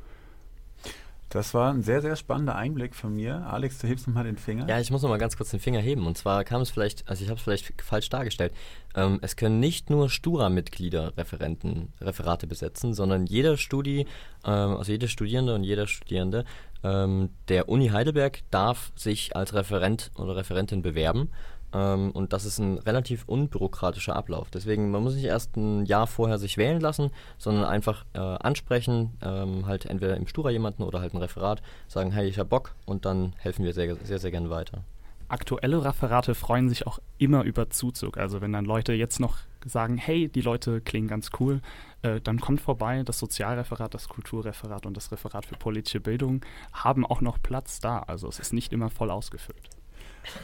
Das 1.29 1.53
war 1.53 1.71
ein 1.71 1.83
sehr, 1.83 2.01
sehr 2.01 2.15
spannender 2.15 2.55
Einblick 2.55 2.95
von 2.95 3.15
mir. 3.15 3.45
Alex, 3.45 3.77
du 3.77 3.87
hebst 3.87 4.07
nochmal 4.07 4.23
den 4.23 4.37
Finger. 4.37 4.67
Ja, 4.67 4.79
ich 4.79 4.89
muss 4.89 5.03
nochmal 5.03 5.19
ganz 5.19 5.37
kurz 5.37 5.51
den 5.51 5.59
Finger 5.59 5.79
heben. 5.79 6.07
Und 6.07 6.17
zwar 6.17 6.43
kam 6.43 6.61
es 6.61 6.71
vielleicht, 6.71 7.07
also 7.07 7.23
ich 7.23 7.29
habe 7.29 7.37
es 7.37 7.43
vielleicht 7.43 7.81
falsch 7.83 8.09
dargestellt. 8.09 8.51
Ähm, 8.95 9.19
es 9.21 9.35
können 9.35 9.59
nicht 9.59 9.91
nur 9.91 10.09
Stura-Mitglieder 10.09 11.15
Referenten, 11.17 11.93
Referate 12.01 12.47
besetzen, 12.47 12.95
sondern 12.95 13.27
jeder 13.27 13.57
Studi, 13.57 14.07
ähm, 14.43 14.75
also 14.75 14.91
jede 14.91 15.07
Studierende 15.07 15.53
und 15.53 15.63
jeder 15.63 15.85
Studierende 15.85 16.45
ähm, 16.83 17.29
der 17.47 17.69
Uni 17.69 17.89
Heidelberg 17.89 18.39
darf 18.51 18.91
sich 18.95 19.35
als 19.35 19.53
Referent 19.53 20.11
oder 20.15 20.35
Referentin 20.35 20.81
bewerben. 20.81 21.29
Ähm, 21.73 22.11
und 22.11 22.33
das 22.33 22.45
ist 22.45 22.59
ein 22.59 22.77
relativ 22.79 23.25
unbürokratischer 23.27 24.15
Ablauf. 24.15 24.49
Deswegen, 24.49 24.91
man 24.91 25.03
muss 25.03 25.15
nicht 25.15 25.25
erst 25.25 25.55
ein 25.55 25.85
Jahr 25.85 26.07
vorher 26.07 26.37
sich 26.37 26.57
wählen 26.57 26.79
lassen, 26.79 27.11
sondern 27.37 27.65
einfach 27.65 28.05
äh, 28.13 28.19
ansprechen, 28.19 29.17
ähm, 29.21 29.65
halt 29.65 29.85
entweder 29.85 30.17
im 30.17 30.27
Stura 30.27 30.49
jemanden 30.49 30.83
oder 30.83 30.99
halt 31.01 31.13
ein 31.13 31.17
Referat, 31.17 31.61
sagen, 31.87 32.11
hey, 32.11 32.27
ich 32.27 32.39
hab 32.39 32.49
Bock 32.49 32.75
und 32.85 33.05
dann 33.05 33.33
helfen 33.37 33.65
wir 33.65 33.73
sehr, 33.73 33.95
sehr, 33.97 34.19
sehr 34.19 34.31
gerne 34.31 34.49
weiter. 34.49 34.83
Aktuelle 35.27 35.85
Referate 35.85 36.33
freuen 36.33 36.69
sich 36.69 36.87
auch 36.87 36.97
immer 37.19 37.43
über 37.43 37.69
Zuzug. 37.69 38.17
Also 38.17 38.41
wenn 38.41 38.51
dann 38.51 38.65
Leute 38.65 38.93
jetzt 38.93 39.19
noch 39.19 39.37
sagen, 39.63 39.97
hey, 39.97 40.27
die 40.27 40.41
Leute 40.41 40.81
klingen 40.81 41.07
ganz 41.07 41.29
cool, 41.39 41.61
äh, 42.01 42.19
dann 42.19 42.39
kommt 42.39 42.61
vorbei. 42.61 43.03
Das 43.03 43.19
Sozialreferat, 43.19 43.93
das 43.93 44.09
Kulturreferat 44.09 44.87
und 44.87 44.97
das 44.97 45.11
Referat 45.11 45.45
für 45.45 45.55
politische 45.55 45.99
Bildung 45.99 46.41
haben 46.73 47.05
auch 47.05 47.21
noch 47.21 47.39
Platz 47.43 47.79
da. 47.79 47.99
Also 47.99 48.27
es 48.27 48.39
ist 48.39 48.53
nicht 48.53 48.73
immer 48.73 48.89
voll 48.89 49.11
ausgefüllt. 49.11 49.69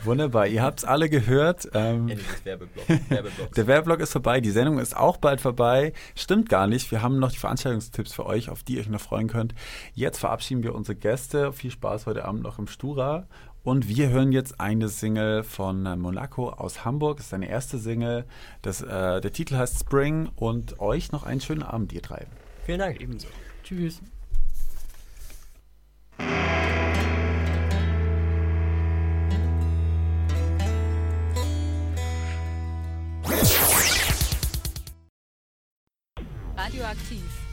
Wunderbar, 0.04 0.48
ihr 0.48 0.64
habt 0.64 0.80
es 0.80 0.86
alle 0.86 1.10
gehört. 1.10 1.70
Ähm, 1.74 2.10
Werbeblock. 2.44 2.86
der 3.56 3.68
Werbeblock 3.68 4.00
ist 4.00 4.12
vorbei, 4.12 4.42
die 4.42 4.52
Sendung 4.52 4.80
ist 4.80 4.96
auch 4.96 5.18
bald 5.18 5.42
vorbei. 5.42 5.94
Stimmt 6.16 6.50
gar 6.50 6.68
nicht, 6.68 6.92
wir 6.92 7.02
haben 7.02 7.20
noch 7.20 7.32
die 7.32 7.38
Veranstaltungstipps 7.38 8.14
für 8.14 8.26
euch, 8.26 8.50
auf 8.50 8.64
die 8.64 8.76
ihr 8.76 8.82
euch 8.82 8.90
noch 8.90 9.02
freuen 9.02 9.28
könnt. 9.28 9.54
Jetzt 9.94 10.20
verabschieden 10.20 10.64
wir 10.64 10.76
unsere 10.76 10.96
Gäste. 10.96 11.54
Viel 11.54 11.72
Spaß 11.72 12.06
heute 12.06 12.26
Abend 12.26 12.44
noch 12.44 12.60
im 12.60 12.68
Stura. 12.68 13.28
Und 13.64 13.88
wir 13.88 14.10
hören 14.10 14.32
jetzt 14.32 14.60
eine 14.60 14.90
Single 14.90 15.44
von 15.44 15.82
Monaco 16.00 16.50
aus 16.50 16.86
Hamburg. 16.86 17.18
Das 17.18 17.26
ist 17.26 17.30
seine 17.32 17.50
erste 17.50 17.80
Single. 17.80 18.26
Das, 18.62 18.82
äh, 18.82 19.22
der 19.22 19.32
Titel 19.32 19.58
heißt 19.58 19.80
Spring. 19.80 20.30
Und 20.36 20.80
euch 20.80 21.12
noch 21.12 21.24
einen 21.24 21.42
schönen 21.42 21.64
Abend, 21.64 21.92
ihr 21.92 22.02
drei. 22.02 22.28
Vielen 22.66 22.80
Dank, 22.80 23.02
ebenso. 23.02 23.28
Tschüss. 23.64 24.02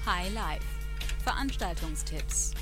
High 0.04 0.34
Life. 0.34 0.64
Veranstaltungstipps. 1.22 2.54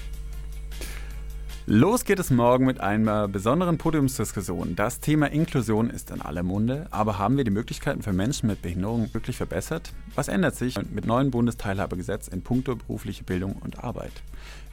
Los 1.65 2.05
geht 2.05 2.19
es 2.19 2.31
morgen 2.31 2.67
mit 2.67 2.81
einer 2.81 3.29
besonderen 3.29 3.79
Podiumsdiskussion. 3.79 4.77
Das 4.77 5.01
Thema 5.01 5.31
Inklusion 5.31 5.89
ist 5.89 6.11
in 6.11 6.21
aller 6.21 6.43
Munde, 6.43 6.87
aber 6.91 7.19
haben 7.19 7.39
wir 7.39 7.45
die 7.45 7.51
Möglichkeiten 7.51 8.03
für 8.03 8.13
Menschen 8.13 8.49
mit 8.49 8.61
Behinderung 8.61 9.09
wirklich 9.15 9.39
verbessert? 9.39 9.95
Was 10.15 10.29
ändert 10.29 10.55
sich 10.55 10.77
mit 10.91 11.07
neuen 11.07 11.31
Bundesteilhabegesetz 11.31 12.29
in 12.29 12.43
puncto 12.43 12.77
berufliche 12.77 13.25
Bildung 13.25 13.53
und 13.55 13.83
Arbeit? 13.83 14.13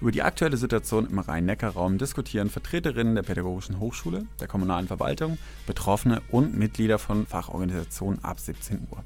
Über 0.01 0.11
die 0.11 0.23
aktuelle 0.23 0.57
Situation 0.57 1.07
im 1.09 1.19
Rhein-Neckar-Raum 1.19 1.97
diskutieren 1.97 2.49
Vertreterinnen 2.49 3.15
der 3.15 3.23
Pädagogischen 3.23 3.79
Hochschule, 3.79 4.25
der 4.41 4.49
kommunalen 4.49 4.87
Verwaltung, 4.87 5.37
Betroffene 5.67 6.21
und 6.31 6.57
Mitglieder 6.57 6.99
von 6.99 7.25
Fachorganisationen 7.27 8.21
ab 8.25 8.41
17 8.41 8.87
Uhr. 8.91 9.05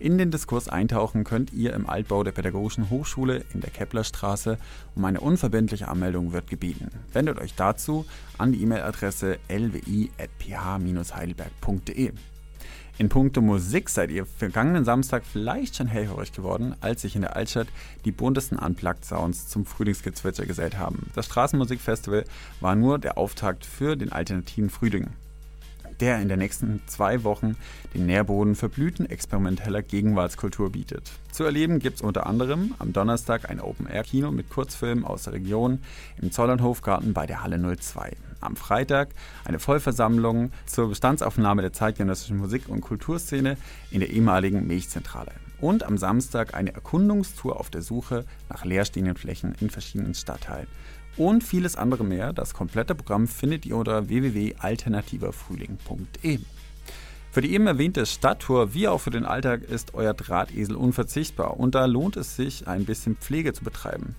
In 0.00 0.16
den 0.16 0.30
Diskurs 0.30 0.68
eintauchen 0.68 1.24
könnt 1.24 1.52
ihr 1.52 1.74
im 1.74 1.88
Altbau 1.88 2.22
der 2.22 2.30
Pädagogischen 2.30 2.88
Hochschule 2.88 3.44
in 3.52 3.60
der 3.60 3.70
Keplerstraße. 3.70 4.56
Um 4.94 5.04
eine 5.04 5.18
unverbindliche 5.20 5.88
Anmeldung 5.88 6.32
wird 6.32 6.48
gebeten. 6.48 6.92
Wendet 7.12 7.40
euch 7.40 7.54
dazu 7.54 8.06
an 8.38 8.52
die 8.52 8.62
E-Mail-Adresse 8.62 9.38
lwi.ph-heidelberg.de. 9.48 12.12
In 12.98 13.08
puncto 13.08 13.40
Musik 13.40 13.88
seid 13.88 14.12
ihr 14.12 14.26
vergangenen 14.26 14.84
Samstag 14.84 15.24
vielleicht 15.24 15.74
schon 15.76 15.88
hellhörig 15.88 16.32
geworden, 16.32 16.76
als 16.80 17.02
sich 17.02 17.16
in 17.16 17.22
der 17.22 17.34
Altstadt 17.34 17.66
die 18.04 18.12
buntesten 18.12 18.56
Unplugged 18.58 19.04
Sounds 19.04 19.48
zum 19.48 19.66
Frühlingsgezwitscher 19.66 20.46
gesellt 20.46 20.78
haben. 20.78 21.10
Das 21.14 21.26
Straßenmusikfestival 21.26 22.22
war 22.60 22.76
nur 22.76 23.00
der 23.00 23.18
Auftakt 23.18 23.66
für 23.66 23.96
den 23.96 24.12
alternativen 24.12 24.70
Frühling 24.70 25.08
der 26.00 26.20
in 26.20 26.28
den 26.28 26.38
nächsten 26.38 26.80
zwei 26.86 27.24
Wochen 27.24 27.56
den 27.94 28.06
Nährboden 28.06 28.54
für 28.54 28.68
Blüten 28.68 29.08
experimenteller 29.08 29.82
Gegenwartskultur 29.82 30.70
bietet. 30.70 31.10
Zu 31.32 31.44
erleben 31.44 31.78
gibt 31.78 31.96
es 31.96 32.02
unter 32.02 32.26
anderem 32.26 32.74
am 32.78 32.92
Donnerstag 32.92 33.50
ein 33.50 33.60
Open-Air-Kino 33.60 34.30
mit 34.30 34.50
Kurzfilmen 34.50 35.04
aus 35.04 35.24
der 35.24 35.34
Region 35.34 35.80
im 36.20 36.32
Zollernhofgarten 36.32 37.12
bei 37.12 37.26
der 37.26 37.42
Halle 37.42 37.58
02. 37.76 38.16
Am 38.40 38.56
Freitag 38.56 39.08
eine 39.44 39.58
Vollversammlung 39.58 40.52
zur 40.66 40.88
Bestandsaufnahme 40.88 41.62
der 41.62 41.72
zeitgenössischen 41.72 42.38
Musik- 42.38 42.68
und 42.68 42.80
Kulturszene 42.80 43.56
in 43.90 44.00
der 44.00 44.10
ehemaligen 44.10 44.66
Milchzentrale. 44.66 45.32
Und 45.60 45.82
am 45.82 45.98
Samstag 45.98 46.54
eine 46.54 46.72
Erkundungstour 46.72 47.58
auf 47.58 47.70
der 47.70 47.82
Suche 47.82 48.24
nach 48.48 48.64
leerstehenden 48.64 49.16
Flächen 49.16 49.56
in 49.60 49.70
verschiedenen 49.70 50.14
Stadtteilen 50.14 50.68
und 51.18 51.44
vieles 51.44 51.76
andere 51.76 52.04
mehr. 52.04 52.32
Das 52.32 52.54
komplette 52.54 52.94
Programm 52.94 53.26
findet 53.26 53.66
ihr 53.66 53.76
unter 53.76 54.08
www.alternativerfrühling.de. 54.08 56.38
Für 57.30 57.42
die 57.42 57.52
eben 57.52 57.66
erwähnte 57.66 58.06
Stadttour 58.06 58.72
wie 58.72 58.88
auch 58.88 59.02
für 59.02 59.10
den 59.10 59.26
Alltag 59.26 59.60
ist 59.62 59.92
euer 59.94 60.14
Drahtesel 60.14 60.76
unverzichtbar 60.76 61.60
und 61.60 61.74
da 61.74 61.84
lohnt 61.84 62.16
es 62.16 62.36
sich, 62.36 62.66
ein 62.66 62.86
bisschen 62.86 63.16
Pflege 63.16 63.52
zu 63.52 63.64
betreiben. 63.64 64.14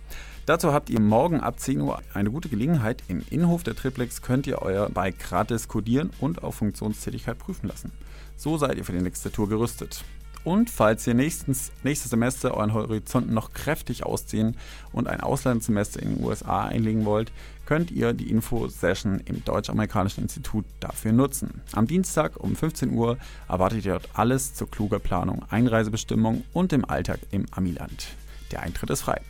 Dazu 0.46 0.72
habt 0.74 0.90
ihr 0.90 1.00
morgen 1.00 1.40
ab 1.40 1.60
10 1.60 1.82
Uhr 1.82 2.02
eine 2.14 2.30
gute 2.32 2.50
Gelegenheit. 2.50 3.04
Im 3.08 3.24
Innenhof 3.30 3.64
der 3.64 3.76
Triplex 3.76 4.22
könnt 4.22 4.46
ihr 4.48 4.62
euer 4.62 4.90
Bike 4.90 5.20
gratis 5.20 5.68
kodieren 5.68 6.12
und 6.20 6.44
auf 6.44 6.56
Funktionstätigkeit 6.56 7.38
prüfen 7.38 7.68
lassen. 7.68 7.92
So 8.36 8.58
seid 8.58 8.78
ihr 8.78 8.86
für 8.86 8.94
die 8.94 9.02
nächste 9.02 9.32
Tour 9.32 9.50
gerüstet. 9.50 10.04
Und 10.44 10.70
falls 10.70 11.06
ihr 11.06 11.14
nächstens, 11.14 11.72
nächstes 11.84 12.12
Semester 12.12 12.56
euren 12.56 12.74
Horizont 12.74 13.30
noch 13.30 13.54
kräftig 13.54 14.06
ausziehen 14.06 14.56
und 14.94 15.08
ein 15.08 15.22
Auslandssemester 15.22 16.02
in 16.02 16.16
den 16.16 16.24
USA 16.24 16.66
einlegen 16.66 17.06
wollt, 17.06 17.32
könnt 17.66 17.92
ihr 17.92 18.14
die 18.14 18.32
Info-Session 18.32 19.22
im 19.26 19.44
Deutsch-Amerikanischen 19.44 20.24
Institut 20.24 20.66
dafür 20.80 21.12
nutzen. 21.12 21.62
Am 21.74 21.86
Dienstag 21.86 22.38
um 22.38 22.56
15 22.56 22.92
Uhr 22.92 23.18
erwartet 23.48 23.86
ihr 23.86 23.92
dort 23.92 24.10
alles 24.14 24.56
zur 24.56 24.72
kluger 24.72 25.00
Planung, 25.00 25.46
Einreisebestimmung 25.50 26.44
und 26.54 26.72
dem 26.72 26.86
Alltag 26.86 27.20
im 27.32 27.46
Amiland. 27.52 28.08
Der 28.52 28.62
Eintritt 28.64 28.90
ist 28.90 29.02
frei. 29.02 29.22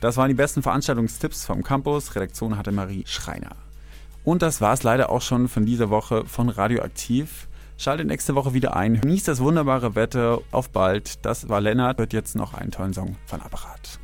Das 0.00 0.16
waren 0.16 0.28
die 0.28 0.34
besten 0.34 0.62
Veranstaltungstipps 0.62 1.44
vom 1.44 1.62
Campus. 1.62 2.14
Redaktion 2.14 2.56
hatte 2.56 2.72
Marie 2.72 3.04
Schreiner. 3.06 3.56
Und 4.24 4.40
das 4.42 4.60
war 4.60 4.72
es 4.72 4.82
leider 4.82 5.10
auch 5.10 5.20
schon 5.20 5.48
von 5.48 5.66
dieser 5.66 5.90
Woche 5.90 6.24
von 6.24 6.48
Radioaktiv. 6.48 7.48
Schaltet 7.76 8.06
nächste 8.06 8.34
Woche 8.34 8.54
wieder 8.54 8.76
ein. 8.76 9.00
Genießt 9.00 9.28
das 9.28 9.40
wunderbare 9.40 9.94
Wetter. 9.94 10.40
Auf 10.52 10.70
bald. 10.70 11.24
Das 11.24 11.48
war 11.48 11.60
Lennart. 11.60 11.98
Wird 11.98 12.12
jetzt 12.12 12.36
noch 12.36 12.54
einen 12.54 12.70
tollen 12.70 12.94
Song 12.94 13.16
von 13.26 13.40
Apparat. 13.40 13.98